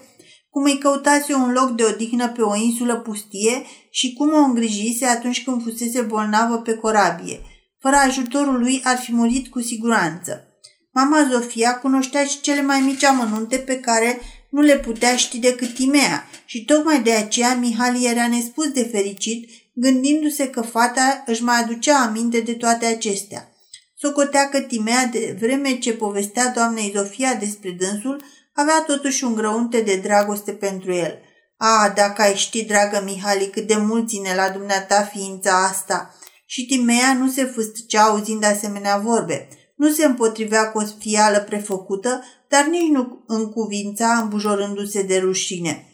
cum 0.53 0.63
îi 0.63 0.77
căutase 0.77 1.33
un 1.33 1.51
loc 1.51 1.69
de 1.69 1.83
odihnă 1.83 2.29
pe 2.29 2.41
o 2.41 2.55
insulă 2.55 2.95
pustie 2.95 3.63
și 3.89 4.13
cum 4.13 4.33
o 4.33 4.38
îngrijise 4.38 5.05
atunci 5.05 5.43
când 5.43 5.63
fusese 5.63 6.01
bolnavă 6.01 6.57
pe 6.57 6.74
corabie. 6.74 7.39
Fără 7.79 7.95
ajutorul 7.95 8.60
lui 8.60 8.81
ar 8.83 8.98
fi 8.98 9.13
murit 9.13 9.48
cu 9.48 9.62
siguranță. 9.62 10.48
Mama 10.91 11.27
Zofia 11.31 11.77
cunoștea 11.77 12.25
și 12.25 12.41
cele 12.41 12.62
mai 12.62 12.79
mici 12.79 13.03
amănunte 13.03 13.57
pe 13.57 13.79
care 13.79 14.19
nu 14.50 14.62
le 14.62 14.77
putea 14.77 15.15
ști 15.15 15.39
decât 15.39 15.74
Timea 15.74 16.27
și 16.45 16.65
tocmai 16.65 17.01
de 17.01 17.12
aceea 17.12 17.55
Mihali 17.55 18.05
era 18.05 18.27
nespus 18.27 18.67
de 18.67 18.83
fericit, 18.83 19.50
gândindu-se 19.74 20.50
că 20.50 20.62
fata 20.62 21.24
își 21.25 21.43
mai 21.43 21.60
aducea 21.60 22.00
aminte 22.00 22.39
de 22.39 22.53
toate 22.53 22.86
acestea. 22.86 23.51
Socotea 23.95 24.50
că 24.50 24.60
Timea, 24.60 25.05
de 25.05 25.38
vreme 25.39 25.77
ce 25.77 25.93
povestea 25.93 26.51
doamnei 26.51 26.93
Zofia 26.95 27.33
despre 27.33 27.69
dânsul, 27.79 28.24
avea 28.53 28.83
totuși 28.88 29.24
un 29.24 29.36
grăunte 29.36 29.81
de 29.81 29.95
dragoste 29.95 30.51
pentru 30.51 30.93
el. 30.93 31.19
A, 31.57 31.91
dacă 31.95 32.22
ai 32.22 32.36
ști, 32.36 32.65
dragă 32.65 33.01
Mihali, 33.05 33.50
cât 33.50 33.67
de 33.67 33.75
mult 33.75 34.07
ține 34.07 34.36
la 34.36 34.50
dumneata 34.50 35.01
ființa 35.01 35.63
asta!" 35.63 36.15
Și 36.45 36.65
Timea 36.65 37.13
nu 37.13 37.29
se 37.29 37.45
fâstăcea 37.45 38.03
auzind 38.03 38.43
asemenea 38.43 38.98
vorbe. 38.98 39.48
Nu 39.75 39.91
se 39.91 40.05
împotrivea 40.05 40.72
cu 40.72 40.77
o 40.77 40.86
fială 41.00 41.39
prefăcută, 41.39 42.24
dar 42.50 42.65
nici 42.65 42.91
nu 42.91 43.24
încuvința 43.27 44.13
îmbujorându-se 44.13 45.01
de 45.01 45.17
rușine. 45.17 45.88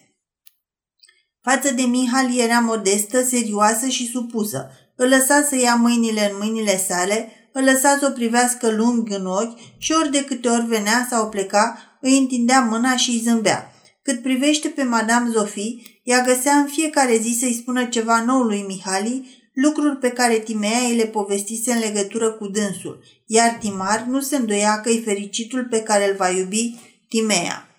Față 1.41 1.73
de 1.73 1.81
Mihali 1.81 2.41
era 2.41 2.59
modestă, 2.59 3.23
serioasă 3.23 3.87
și 3.87 4.07
supusă. 4.07 4.69
Îl 4.95 5.07
lăsa 5.07 5.41
să 5.41 5.55
ia 5.55 5.75
mâinile 5.75 6.29
în 6.31 6.37
mâinile 6.39 6.77
sale, 6.77 7.31
îl 7.53 7.63
lăsa 7.63 7.97
să 7.99 8.07
o 8.09 8.13
privească 8.13 8.69
lung 8.69 9.11
în 9.11 9.25
ochi 9.25 9.57
și 9.77 9.91
ori 9.91 10.11
de 10.11 10.23
câte 10.23 10.49
ori 10.49 10.65
venea 10.65 11.07
sau 11.09 11.29
pleca, 11.29 11.88
îi 12.01 12.17
întindea 12.17 12.61
mâna 12.61 12.95
și 12.95 13.09
îi 13.09 13.21
zâmbea. 13.23 13.73
Cât 14.01 14.21
privește 14.21 14.67
pe 14.67 14.83
Madame 14.83 15.29
Zofie, 15.29 15.81
ea 16.03 16.21
găsea 16.21 16.55
în 16.55 16.65
fiecare 16.65 17.17
zi 17.17 17.37
să-i 17.39 17.53
spună 17.53 17.85
ceva 17.85 18.23
nou 18.23 18.41
lui 18.41 18.65
Mihali, 18.67 19.39
lucruri 19.53 19.97
pe 19.97 20.09
care 20.09 20.39
Timea 20.39 20.79
îi 20.89 20.95
le 20.95 21.05
povestise 21.05 21.71
în 21.71 21.79
legătură 21.79 22.31
cu 22.31 22.47
dânsul, 22.47 23.03
iar 23.25 23.57
Timar 23.59 24.05
nu 24.09 24.21
se 24.21 24.35
îndoia 24.35 24.81
că 24.81 24.89
e 24.89 25.01
fericitul 25.01 25.67
pe 25.69 25.81
care 25.81 26.09
îl 26.09 26.15
va 26.15 26.29
iubi 26.29 26.75
Timea. 27.09 27.69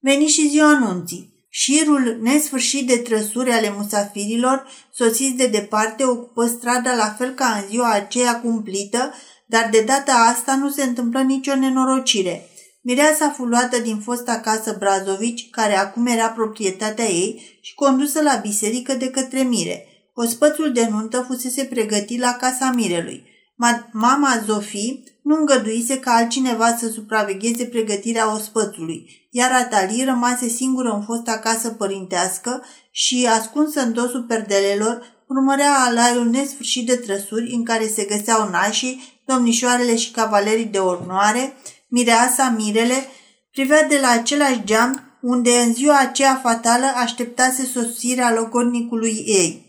Veni 0.00 0.26
și 0.26 0.48
ziua 0.48 0.68
anunții. 0.68 1.36
Șirul 1.50 2.18
nesfârșit 2.22 2.86
de 2.86 2.96
trăsuri 2.96 3.50
ale 3.50 3.74
musafirilor, 3.76 4.66
sosiți 4.92 5.36
de 5.36 5.46
departe, 5.46 6.04
ocupă 6.04 6.46
strada 6.46 6.94
la 6.94 7.14
fel 7.18 7.30
ca 7.30 7.46
în 7.46 7.68
ziua 7.68 7.92
aceea 7.92 8.40
cumplită, 8.40 9.14
dar 9.46 9.68
de 9.70 9.80
data 9.80 10.12
asta 10.12 10.56
nu 10.56 10.70
se 10.70 10.82
întâmplă 10.82 11.20
nicio 11.20 11.54
nenorocire. 11.54 12.48
Mireasa 12.80 13.30
fu 13.30 13.44
luată 13.44 13.78
din 13.78 13.98
fosta 13.98 14.40
casă 14.40 14.76
Brazovici, 14.78 15.50
care 15.50 15.76
acum 15.76 16.06
era 16.06 16.28
proprietatea 16.28 17.04
ei, 17.04 17.58
și 17.60 17.74
condusă 17.74 18.22
la 18.22 18.34
biserică 18.42 18.94
de 18.94 19.10
către 19.10 19.42
mire. 19.42 19.86
Ospățul 20.14 20.72
de 20.72 20.88
nuntă 20.90 21.24
fusese 21.28 21.64
pregătit 21.64 22.20
la 22.20 22.32
casa 22.32 22.70
mirelui. 22.74 23.24
Mama 23.92 24.42
Zofie 24.46 25.02
nu 25.22 25.36
îngăduise 25.36 25.98
ca 25.98 26.10
altcineva 26.10 26.76
să 26.76 26.88
supravegheze 26.88 27.64
pregătirea 27.64 28.34
ospățului, 28.34 29.28
iar 29.30 29.52
Atali 29.52 30.04
rămase 30.04 30.48
singură 30.48 30.88
în 30.88 31.02
fosta 31.02 31.38
casă 31.38 31.68
părintească 31.68 32.64
și, 32.90 33.28
ascunsă 33.30 33.80
în 33.80 33.92
dosul 33.92 34.22
perdelelor, 34.22 35.02
urmărea 35.26 35.74
alaiul 35.78 36.26
nesfârșit 36.26 36.86
de 36.86 36.96
trăsuri 36.96 37.52
în 37.52 37.64
care 37.64 37.86
se 37.86 38.04
găseau 38.04 38.48
nașii, 38.48 39.20
domnișoarele 39.24 39.96
și 39.96 40.10
cavalerii 40.10 40.64
de 40.64 40.78
ornoare, 40.78 41.52
mireasa, 41.88 42.54
mirele, 42.56 43.06
privea 43.50 43.86
de 43.86 43.98
la 44.00 44.08
același 44.08 44.64
geam 44.64 45.18
unde 45.20 45.50
în 45.50 45.72
ziua 45.74 45.98
aceea 45.98 46.40
fatală 46.42 46.86
așteptase 46.94 47.64
sosirea 47.64 48.32
logodnicului 48.32 49.22
ei. 49.26 49.66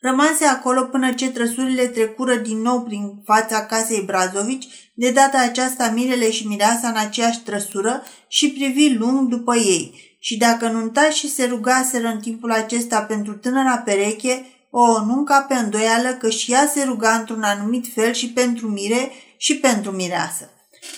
Rămase 0.00 0.44
acolo 0.44 0.82
până 0.82 1.12
ce 1.12 1.30
trăsurile 1.30 1.86
trecură 1.86 2.34
din 2.34 2.58
nou 2.60 2.82
prin 2.82 3.22
fața 3.24 3.66
casei 3.66 4.02
Brazovici, 4.02 4.92
de 4.94 5.10
data 5.10 5.38
aceasta 5.38 5.90
mirele 5.90 6.30
și 6.30 6.46
mireasa 6.46 6.88
în 6.88 6.96
aceeași 6.96 7.40
trăsură 7.40 8.02
și 8.28 8.50
privi 8.50 8.94
lung 8.94 9.28
după 9.28 9.56
ei. 9.56 10.16
Și 10.18 10.36
dacă 10.36 10.68
nunta 10.68 11.10
și 11.10 11.28
se 11.28 11.44
rugaseră 11.44 12.08
în 12.08 12.20
timpul 12.20 12.52
acesta 12.52 13.00
pentru 13.00 13.32
tânăra 13.32 13.76
pereche, 13.76 14.46
o, 14.70 15.04
nu 15.04 15.24
pe 15.48 15.54
îndoială 15.54 16.08
că 16.08 16.30
și 16.30 16.52
ea 16.52 16.66
se 16.66 16.82
ruga 16.84 17.14
într-un 17.14 17.42
anumit 17.42 17.92
fel 17.94 18.12
și 18.12 18.30
pentru 18.30 18.68
mire 18.68 19.10
și 19.36 19.56
pentru 19.56 19.90
mireasă. 19.90 20.50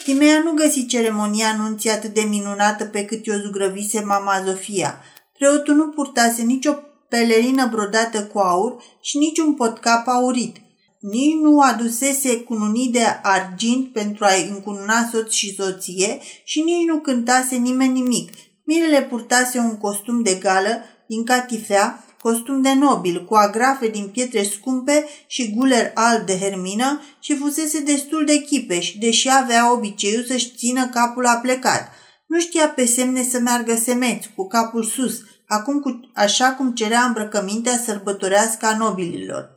Timea 0.04 0.42
nu 0.42 0.52
găsi 0.52 0.86
ceremonia 0.86 1.48
anunții 1.48 1.90
atât 1.90 2.14
de 2.14 2.20
minunată 2.20 2.84
pe 2.84 3.04
cât 3.04 3.26
o 3.26 3.38
zugrăvise 3.44 4.00
mama 4.00 4.42
Zofia. 4.44 5.00
Preotul 5.38 5.74
nu 5.74 5.88
purtase 5.88 6.42
nicio 6.42 6.72
pelerină 7.08 7.68
brodată 7.70 8.24
cu 8.24 8.38
aur 8.38 8.82
și 9.00 9.18
niciun 9.18 9.54
potcap 9.54 10.06
aurit. 10.06 10.56
Nici 11.00 11.34
nu 11.42 11.60
adusese 11.60 12.40
cununii 12.40 12.88
de 12.88 13.04
argint 13.22 13.92
pentru 13.92 14.24
a-i 14.24 14.48
încununa 14.48 15.08
soț 15.12 15.32
și 15.32 15.54
soție 15.54 16.18
și 16.44 16.60
nici 16.60 16.86
nu 16.86 16.98
cântase 16.98 17.56
nimeni 17.56 17.92
nimic. 17.92 18.32
Mirele 18.64 19.02
purtase 19.02 19.58
un 19.58 19.78
costum 19.78 20.22
de 20.22 20.34
gală 20.34 20.78
din 21.06 21.24
catifea, 21.24 22.03
costum 22.24 22.62
de 22.62 22.74
nobil, 22.74 23.24
cu 23.24 23.34
agrafe 23.34 23.88
din 23.88 24.08
pietre 24.08 24.42
scumpe 24.42 25.06
și 25.26 25.54
guler 25.54 25.90
alb 25.94 26.26
de 26.26 26.38
hermină 26.38 27.00
și 27.20 27.36
fusese 27.36 27.80
destul 27.80 28.24
de 28.24 28.38
chipeș, 28.40 28.92
deși 28.98 29.28
avea 29.30 29.72
obiceiul 29.72 30.24
să-și 30.24 30.52
țină 30.56 30.88
capul 30.88 31.26
aplecat. 31.26 31.92
Nu 32.26 32.40
știa 32.40 32.68
pe 32.68 32.86
semne 32.86 33.22
să 33.22 33.38
meargă 33.38 33.74
semeț, 33.74 34.24
cu 34.36 34.46
capul 34.46 34.84
sus, 34.84 35.20
acum 35.46 35.80
cu, 35.80 36.00
așa 36.14 36.52
cum 36.52 36.72
cerea 36.72 37.02
îmbrăcămintea 37.02 37.76
sărbătorească 37.84 38.66
a 38.66 38.76
nobililor. 38.76 39.50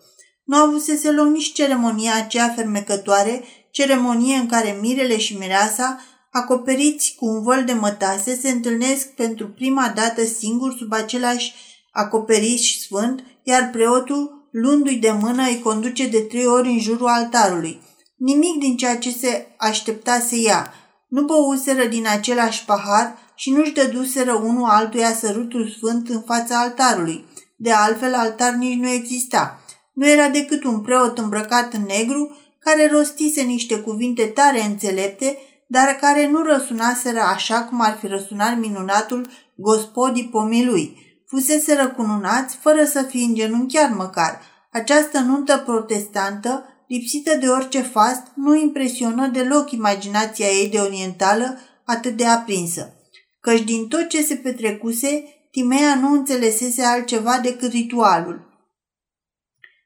Nu 0.44 0.58
avusese 0.58 1.12
loc 1.12 1.28
nici 1.28 1.54
ceremonia 1.54 2.16
aceea 2.16 2.54
fermecătoare, 2.56 3.44
ceremonie 3.72 4.36
în 4.36 4.48
care 4.48 4.78
mirele 4.82 5.18
și 5.18 5.38
mireasa, 5.38 6.00
acoperiți 6.32 7.16
cu 7.18 7.26
un 7.26 7.44
văl 7.44 7.64
de 7.66 7.74
mătase, 7.74 8.36
se 8.36 8.50
întâlnesc 8.50 9.08
pentru 9.08 9.48
prima 9.48 9.92
dată 9.96 10.26
singur 10.26 10.76
sub 10.78 10.94
același 10.94 11.54
acoperiș 11.98 12.80
sfânt, 12.80 13.24
iar 13.44 13.70
preotul, 13.72 14.50
luându-i 14.52 14.96
de 14.96 15.12
mână, 15.12 15.44
îi 15.44 15.60
conduce 15.64 16.08
de 16.08 16.20
trei 16.20 16.46
ori 16.46 16.68
în 16.68 16.80
jurul 16.80 17.08
altarului. 17.08 17.82
Nimic 18.18 18.60
din 18.60 18.78
ceea 18.78 18.98
ce 18.98 19.12
se 19.12 19.48
aștepta 19.58 20.20
să 20.20 20.36
ia. 20.36 20.74
Nu 21.08 21.22
băuseră 21.22 21.86
din 21.86 22.08
același 22.08 22.66
pahar 22.66 23.18
și 23.36 23.52
nu-și 23.52 23.74
dăduseră 23.74 24.34
unul 24.34 24.70
altuia 24.70 25.14
sărutul 25.14 25.70
sfânt 25.78 26.10
în 26.10 26.22
fața 26.22 26.60
altarului. 26.60 27.26
De 27.56 27.72
altfel, 27.72 28.14
altar 28.14 28.54
nici 28.54 28.80
nu 28.80 28.90
exista. 28.90 29.60
Nu 29.94 30.10
era 30.10 30.30
decât 30.30 30.64
un 30.64 30.82
preot 30.82 31.18
îmbrăcat 31.18 31.74
în 31.74 31.84
negru 31.88 32.38
care 32.60 32.90
rostise 32.92 33.42
niște 33.42 33.80
cuvinte 33.80 34.26
tare 34.26 34.64
înțelepte, 34.64 35.38
dar 35.68 35.88
care 36.02 36.30
nu 36.30 36.44
răsunaseră 36.44 37.20
așa 37.20 37.64
cum 37.64 37.82
ar 37.82 37.98
fi 38.00 38.08
răsunat 38.08 38.58
minunatul 38.58 39.28
gospodii 39.56 40.30
pomilui. 40.32 41.07
Fusese 41.28 41.76
răcununați 41.76 42.56
fără 42.56 42.86
să 42.86 43.02
fie 43.02 43.24
îngenunchiat 43.24 43.96
măcar. 43.96 44.42
Această 44.72 45.20
nuntă 45.20 45.58
protestantă, 45.58 46.66
lipsită 46.88 47.36
de 47.36 47.48
orice 47.48 47.82
fast, 47.82 48.24
nu 48.36 48.56
impresionă 48.56 49.28
deloc 49.28 49.72
imaginația 49.72 50.48
ei 50.48 50.70
de 50.70 50.78
orientală 50.78 51.60
atât 51.86 52.18
de 52.18 52.26
aprinsă. 52.26 52.94
Căci 53.40 53.64
din 53.64 53.88
tot 53.88 54.08
ce 54.08 54.24
se 54.24 54.36
petrecuse, 54.36 55.24
Timea 55.58 55.96
nu 55.96 56.12
înțelesese 56.12 56.84
altceva 56.84 57.40
decât 57.40 57.72
ritualul. 57.72 58.48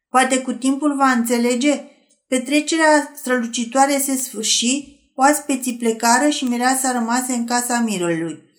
Poate 0.10 0.41
cu 0.41 0.54
timpul 0.54 0.95
va 0.95 1.12
înțelege. 1.12 1.84
Petrecerea 2.27 3.12
strălucitoare 3.15 3.97
se 3.97 4.15
sfârși, 4.15 4.99
oaspeții 5.15 5.77
plecară 5.77 6.30
și 6.30 6.43
mireasa 6.43 6.91
rămase 6.91 7.34
în 7.34 7.45
casa 7.45 7.80
mirului. 7.80 8.50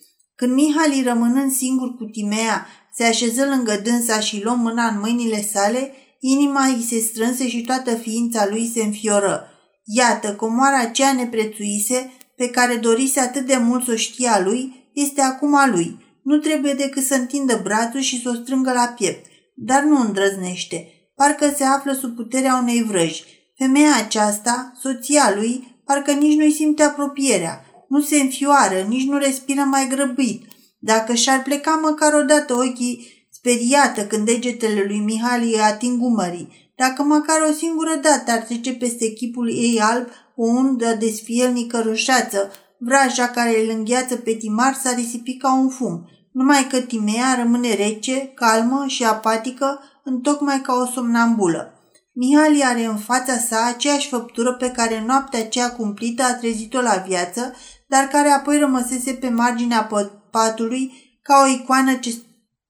Când 0.43 0.55
Mihali, 0.55 1.03
rămânând 1.03 1.51
singur 1.51 1.95
cu 1.95 2.03
Timea, 2.03 2.67
se 2.93 3.03
așeză 3.03 3.45
lângă 3.45 3.79
dânsa 3.83 4.19
și 4.19 4.43
luă 4.43 4.55
mâna 4.55 4.87
în 4.87 4.99
mâinile 4.99 5.41
sale, 5.41 5.91
inima 6.19 6.65
îi 6.65 6.85
se 6.89 6.99
strânse 6.99 7.47
și 7.47 7.61
toată 7.61 7.95
ființa 7.95 8.47
lui 8.49 8.71
se 8.73 8.83
înfioră. 8.83 9.47
Iată, 9.83 10.35
comoara 10.35 10.79
aceea 10.79 11.13
neprețuise, 11.13 12.11
pe 12.35 12.49
care 12.49 12.75
dorise 12.75 13.19
atât 13.19 13.45
de 13.45 13.57
mult 13.57 13.83
să 13.83 13.91
o 13.91 13.95
știa 13.95 14.41
lui, 14.43 14.89
este 14.93 15.21
acum 15.21 15.55
a 15.55 15.67
lui. 15.67 15.97
Nu 16.23 16.37
trebuie 16.37 16.73
decât 16.73 17.03
să 17.03 17.13
întindă 17.13 17.59
brațul 17.63 17.99
și 17.99 18.21
să 18.21 18.29
o 18.29 18.33
strângă 18.33 18.71
la 18.71 18.93
piept, 18.97 19.25
dar 19.55 19.83
nu 19.83 19.99
îndrăznește 19.99 20.87
parcă 21.15 21.53
se 21.55 21.63
află 21.63 21.93
sub 21.93 22.15
puterea 22.15 22.55
unei 22.55 22.83
vrăji. 22.83 23.23
Femeia 23.57 23.95
aceasta, 23.97 24.73
soția 24.81 25.33
lui, 25.35 25.81
parcă 25.85 26.11
nici 26.11 26.37
nu-i 26.37 26.51
simte 26.51 26.83
apropierea, 26.83 27.62
nu 27.93 28.01
se 28.01 28.21
înfioară, 28.21 28.85
nici 28.87 29.07
nu 29.07 29.17
respiră 29.17 29.61
mai 29.61 29.87
grăbit. 29.87 30.43
Dacă 30.79 31.13
și-ar 31.13 31.41
pleca 31.41 31.79
măcar 31.83 32.13
odată 32.13 32.53
ochii 32.53 33.27
speriată 33.29 34.01
când 34.05 34.25
degetele 34.25 34.83
lui 34.87 34.99
Mihali 34.99 35.53
îi 35.53 35.59
ating 35.59 36.01
umării, 36.01 36.71
dacă 36.75 37.03
măcar 37.03 37.37
o 37.49 37.53
singură 37.53 37.95
dată 38.01 38.31
ar 38.31 38.39
trece 38.39 38.73
peste 38.73 39.07
chipul 39.07 39.49
ei 39.49 39.79
alb 39.81 40.07
o 40.35 40.45
undă 40.45 40.95
de 40.99 41.09
sfielnică 41.09 41.81
roșață, 41.85 42.51
vraja 42.77 43.27
care 43.27 43.61
îl 43.63 43.69
îngheață 43.69 44.15
pe 44.15 44.31
Timar 44.31 44.73
s-a 44.73 44.93
risipit 44.93 45.41
ca 45.41 45.53
un 45.53 45.69
fum, 45.69 46.09
numai 46.31 46.67
că 46.69 46.79
Timea 46.79 47.35
rămâne 47.37 47.73
rece, 47.73 48.31
calmă 48.35 48.83
și 48.87 49.03
apatică, 49.03 49.79
întocmai 50.03 50.61
ca 50.61 50.73
o 50.73 50.85
somnambulă. 50.85 51.73
Mihali 52.15 52.63
are 52.63 52.85
în 52.85 52.97
fața 52.97 53.37
sa 53.37 53.65
aceeași 53.65 54.09
făptură 54.09 54.53
pe 54.53 54.71
care 54.71 55.03
noaptea 55.07 55.39
aceea 55.39 55.71
cumplită 55.71 56.23
a 56.23 56.33
trezit-o 56.33 56.81
la 56.81 57.03
viață, 57.07 57.53
dar 57.93 58.07
care 58.07 58.29
apoi 58.29 58.57
rămăsese 58.57 59.13
pe 59.13 59.29
marginea 59.29 59.89
patului 60.31 60.91
ca 61.21 61.43
o 61.43 61.51
icoană 61.51 61.93
ce 61.93 62.15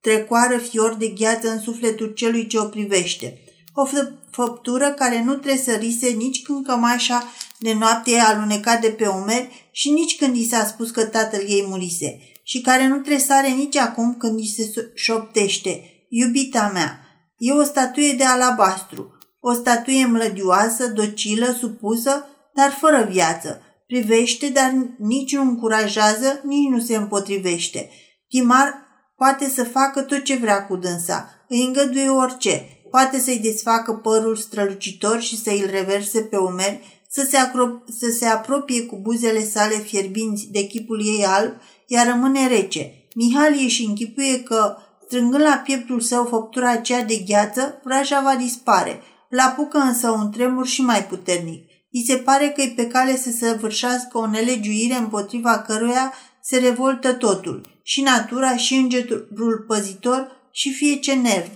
trecoară 0.01 0.57
fior 0.57 0.95
de 0.95 1.07
gheață 1.07 1.51
în 1.51 1.59
sufletul 1.59 2.13
celui 2.13 2.47
ce 2.47 2.57
o 2.57 2.65
privește. 2.65 3.38
O 3.73 3.88
făptură 4.31 4.91
care 4.91 5.23
nu 5.23 5.36
tresărise 5.36 6.09
nici 6.09 6.41
când 6.41 6.65
cămașa 6.65 7.23
de 7.59 7.73
noapte 7.73 8.12
e 8.12 8.21
alunecat 8.21 8.81
de 8.81 8.88
pe 8.88 9.07
umeri 9.07 9.69
și 9.71 9.89
nici 9.89 10.17
când 10.17 10.36
i 10.36 10.47
s-a 10.47 10.65
spus 10.65 10.91
că 10.91 11.05
tatăl 11.05 11.43
ei 11.47 11.65
murise 11.67 12.19
și 12.43 12.62
care 12.62 12.88
nu 12.88 12.97
tresare 12.97 13.47
nici 13.47 13.77
acum 13.77 14.15
când 14.17 14.39
i 14.39 14.47
se 14.47 14.91
șoptește, 14.95 16.05
iubita 16.09 16.69
mea, 16.73 16.99
E 17.38 17.51
o 17.51 17.63
statuie 17.63 18.13
de 18.13 18.23
alabastru, 18.23 19.17
o 19.39 19.53
statuie 19.53 20.05
mlădioasă, 20.05 20.88
docilă, 20.88 21.55
supusă, 21.59 22.25
dar 22.53 22.71
fără 22.71 23.07
viață. 23.12 23.62
Privește, 23.93 24.49
dar 24.49 24.75
nici 24.97 25.36
nu 25.36 25.41
încurajează, 25.41 26.41
nici 26.43 26.69
nu 26.69 26.79
se 26.79 26.95
împotrivește. 26.95 27.89
Timar 28.27 28.73
poate 29.15 29.49
să 29.49 29.63
facă 29.63 30.01
tot 30.01 30.23
ce 30.23 30.36
vrea 30.36 30.65
cu 30.65 30.75
dânsa, 30.75 31.45
îi 31.47 31.63
îngăduie 31.65 32.10
orice, 32.10 32.65
poate 32.89 33.19
să-i 33.19 33.39
desfacă 33.39 33.93
părul 33.93 34.36
strălucitor 34.36 35.21
și 35.21 35.41
să 35.41 35.49
îl 35.49 35.69
reverse 35.71 36.19
pe 36.21 36.38
umeri, 36.38 37.03
să 37.10 37.27
se, 37.29 37.38
acro- 37.38 37.97
să 37.99 38.10
se 38.19 38.25
apropie 38.25 38.86
cu 38.86 38.99
buzele 39.01 39.43
sale 39.43 39.75
fierbinți 39.75 40.47
de 40.51 40.63
chipul 40.63 40.99
ei 41.06 41.25
alb, 41.25 41.53
iar 41.88 42.08
rămâne 42.08 42.47
rece. 42.47 43.08
Mihali 43.15 43.63
își 43.63 43.86
închipuie 43.86 44.43
că 44.43 44.77
Strângând 45.06 45.43
la 45.43 45.62
pieptul 45.65 45.99
său 45.99 46.25
făptura 46.25 46.71
aceea 46.71 47.03
de 47.03 47.23
gheață, 47.27 47.82
vraja 47.84 48.21
va 48.21 48.36
dispare. 48.36 49.01
La 49.29 49.43
apucă 49.43 49.77
însă 49.77 50.10
un 50.10 50.32
tremur 50.32 50.67
și 50.67 50.82
mai 50.82 51.06
puternic. 51.06 51.72
I 51.95 52.03
se 52.06 52.17
pare 52.17 52.49
că 52.49 52.62
e 52.62 52.73
pe 52.75 52.88
cale 52.88 53.17
să 53.17 53.32
săvârșească 53.32 54.17
o 54.17 54.27
nelegiuire 54.27 54.95
împotriva 54.95 55.62
căruia 55.62 56.13
se 56.41 56.58
revoltă 56.58 57.13
totul, 57.13 57.79
și 57.84 58.01
natura, 58.01 58.58
și 58.58 58.73
îngerul 58.73 59.65
păzitor, 59.67 60.49
și 60.51 60.73
fie 60.73 60.95
ce 60.95 61.13
nerv. 61.13 61.49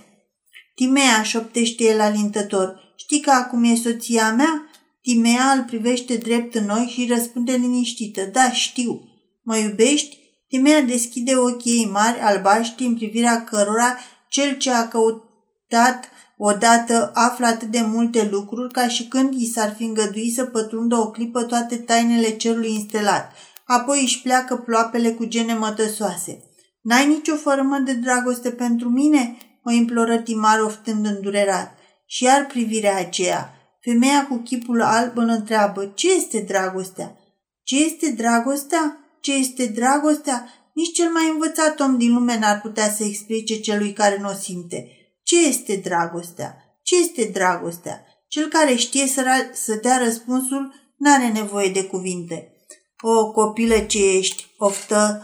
Timea, 0.74 1.22
șoptește 1.22 1.84
el 1.84 2.00
alintător, 2.00 2.94
știi 2.96 3.20
că 3.20 3.30
acum 3.30 3.64
e 3.64 3.74
soția 3.74 4.32
mea? 4.32 4.70
Timea 5.02 5.52
îl 5.56 5.64
privește 5.64 6.16
drept 6.16 6.54
în 6.54 6.64
noi 6.64 6.92
și 6.92 7.06
răspunde 7.08 7.52
liniștită, 7.52 8.24
da, 8.32 8.52
știu. 8.52 9.00
Mă 9.42 9.56
iubești? 9.56 10.18
Timea 10.48 10.82
deschide 10.82 11.34
ochii 11.34 11.72
ei 11.72 11.88
mari, 11.92 12.20
albaștri, 12.20 12.84
în 12.84 12.94
privirea 12.94 13.44
cărora 13.44 13.98
cel 14.28 14.56
ce 14.56 14.70
a 14.70 14.88
căutat 14.88 16.10
odată 16.38 17.10
află 17.14 17.46
atât 17.46 17.68
de 17.68 17.80
multe 17.80 18.28
lucruri 18.30 18.72
ca 18.72 18.88
și 18.88 19.08
când 19.08 19.34
i 19.34 19.50
s-ar 19.50 19.74
fi 19.76 19.82
îngăduit 19.82 20.34
să 20.34 20.44
pătrundă 20.44 20.96
o 20.96 21.10
clipă 21.10 21.42
toate 21.42 21.76
tainele 21.76 22.30
cerului 22.30 22.72
instelat. 22.72 23.32
Apoi 23.64 24.00
își 24.02 24.22
pleacă 24.22 24.56
ploapele 24.56 25.10
cu 25.10 25.24
gene 25.24 25.54
mătăsoase. 25.54 26.42
N-ai 26.82 27.06
nicio 27.06 27.36
fărâmă 27.36 27.78
de 27.78 27.92
dragoste 27.92 28.50
pentru 28.50 28.88
mine?" 28.88 29.36
o 29.64 29.70
imploră 29.70 30.18
Timar 30.18 30.60
oftând 30.60 31.06
îndurerat. 31.06 31.78
Și 32.06 32.24
iar 32.24 32.46
privirea 32.46 32.98
aceea. 32.98 33.52
Femeia 33.80 34.26
cu 34.26 34.36
chipul 34.36 34.82
alb 34.82 35.16
îl 35.16 35.28
întreabă, 35.28 35.92
ce 35.94 36.12
este 36.12 36.40
dragostea? 36.40 37.16
Ce 37.62 37.84
este 37.84 38.10
dragostea? 38.10 38.98
Ce 39.20 39.34
este 39.34 39.66
dragostea? 39.66 40.48
Nici 40.74 40.92
cel 40.92 41.10
mai 41.10 41.30
învățat 41.32 41.80
om 41.80 41.98
din 41.98 42.14
lume 42.14 42.38
n-ar 42.38 42.60
putea 42.60 42.90
să 42.90 43.04
explice 43.04 43.60
celui 43.60 43.92
care 43.92 44.18
nu 44.20 44.28
o 44.28 44.32
simte. 44.32 44.97
Ce 45.28 45.46
este 45.46 45.76
dragostea? 45.76 46.56
Ce 46.82 46.96
este 46.96 47.30
dragostea? 47.32 48.04
Cel 48.28 48.48
care 48.48 48.74
știe 48.74 49.06
să, 49.06 49.22
ra- 49.22 49.52
să 49.52 49.78
dea 49.82 49.98
răspunsul 49.98 50.74
n-are 50.96 51.28
nevoie 51.28 51.68
de 51.68 51.84
cuvinte. 51.84 52.52
O 53.00 53.30
copilă 53.30 53.78
ce 53.78 54.16
ești, 54.16 54.46
oftă 54.58 55.22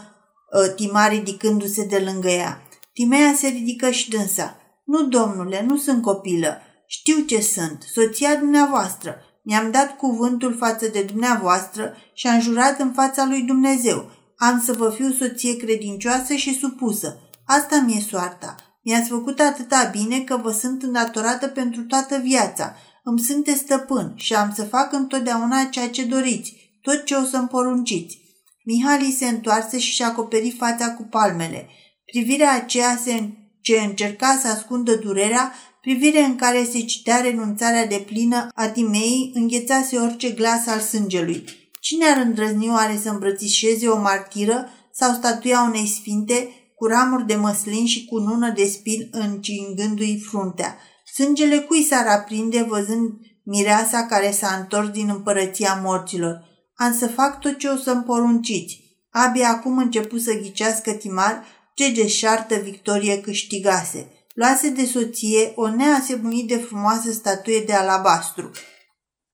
uh, 0.51 0.75
Tima 0.75 1.07
ridicându-se 1.07 1.85
de 1.85 1.99
lângă 1.99 2.29
ea. 2.29 2.61
Timea 2.93 3.33
se 3.37 3.47
ridică 3.47 3.89
și 3.89 4.09
dânsa. 4.09 4.57
Nu, 4.85 5.07
domnule, 5.07 5.65
nu 5.67 5.77
sunt 5.77 6.01
copilă. 6.01 6.61
Știu 6.87 7.19
ce 7.19 7.41
sunt, 7.41 7.83
soția 7.93 8.35
dumneavoastră. 8.35 9.15
Mi-am 9.43 9.71
dat 9.71 9.97
cuvântul 9.97 10.55
față 10.57 10.87
de 10.87 11.01
dumneavoastră 11.01 11.95
și 12.13 12.27
am 12.27 12.39
jurat 12.39 12.79
în 12.79 12.91
fața 12.93 13.25
lui 13.25 13.41
Dumnezeu. 13.41 14.11
Am 14.37 14.61
să 14.65 14.73
vă 14.73 14.89
fiu 14.89 15.11
soție 15.11 15.57
credincioasă 15.57 16.33
și 16.33 16.59
supusă. 16.59 17.19
Asta 17.45 17.83
mi-e 17.85 17.99
soarta. 17.99 18.55
Mi-ați 18.87 19.09
făcut 19.09 19.39
atâta 19.39 19.89
bine 19.91 20.19
că 20.19 20.39
vă 20.43 20.51
sunt 20.51 20.83
îndatorată 20.83 21.47
pentru 21.47 21.81
toată 21.83 22.17
viața. 22.17 22.75
Îmi 23.03 23.19
sunteți 23.19 23.59
stăpân 23.59 24.13
și 24.15 24.33
am 24.33 24.51
să 24.55 24.63
fac 24.63 24.93
întotdeauna 24.93 25.63
ceea 25.63 25.89
ce 25.89 26.03
doriți, 26.03 26.53
tot 26.81 27.05
ce 27.05 27.15
o 27.15 27.23
să-mi 27.23 27.47
porunciți. 27.47 28.19
Mihali 28.65 29.15
se 29.17 29.25
întoarse 29.25 29.79
și 29.79 29.91
și-a 29.91 30.07
acoperit 30.07 30.57
fața 30.57 30.93
cu 30.93 31.03
palmele. 31.03 31.67
Privirea 32.11 32.53
aceea 32.53 32.99
se, 33.03 33.29
ce 33.61 33.79
încerca 33.79 34.39
să 34.41 34.47
ascundă 34.47 34.95
durerea, 34.95 35.53
privire 35.81 36.21
în 36.21 36.35
care 36.35 36.63
se 36.63 36.79
citea 36.79 37.21
renunțarea 37.21 37.85
de 37.85 38.03
plină 38.05 38.47
a 38.55 38.67
Timei, 38.67 39.31
înghețase 39.33 39.97
orice 39.97 40.29
glas 40.29 40.67
al 40.67 40.79
sângelui. 40.79 41.43
Cine 41.79 42.05
ar 42.05 42.17
îndrăzni 42.17 42.69
oare 42.69 42.99
să 43.03 43.09
îmbrățișeze 43.09 43.87
o 43.87 43.99
martiră 43.99 44.69
sau 44.91 45.13
statuia 45.13 45.61
unei 45.61 45.87
sfinte 45.87 46.49
cu 46.75 46.85
ramuri 46.85 47.25
de 47.25 47.35
măslin 47.35 47.85
și 47.85 48.05
cu 48.05 48.17
nună 48.17 48.49
de 48.55 48.65
spin 48.65 49.07
încingându-i 49.11 50.19
fruntea? 50.19 50.77
Sângele 51.13 51.59
cui 51.59 51.83
s-ar 51.83 52.07
aprinde 52.07 52.65
văzând 52.69 53.09
mireasa 53.43 54.05
care 54.05 54.31
s-a 54.31 54.55
întors 54.59 54.89
din 54.89 55.09
împărăția 55.09 55.79
morților? 55.83 56.43
Am 56.75 56.93
să 56.93 57.07
fac 57.07 57.39
tot 57.39 57.57
ce 57.57 57.67
o 57.67 57.75
să-mi 57.75 58.03
porunciți. 58.03 58.79
Abia 59.09 59.49
acum 59.49 59.77
început 59.77 60.21
să 60.21 60.33
ghicească 60.33 60.91
Timar 60.91 61.43
ce 61.73 61.91
deșartă 61.91 62.55
victorie 62.55 63.21
câștigase. 63.21 64.09
Luase 64.33 64.69
de 64.69 64.85
soție 64.85 65.51
o 65.55 65.69
neasemuit 65.69 66.47
de 66.47 66.57
frumoasă 66.57 67.11
statuie 67.11 67.59
de 67.59 67.73
alabastru. 67.73 68.51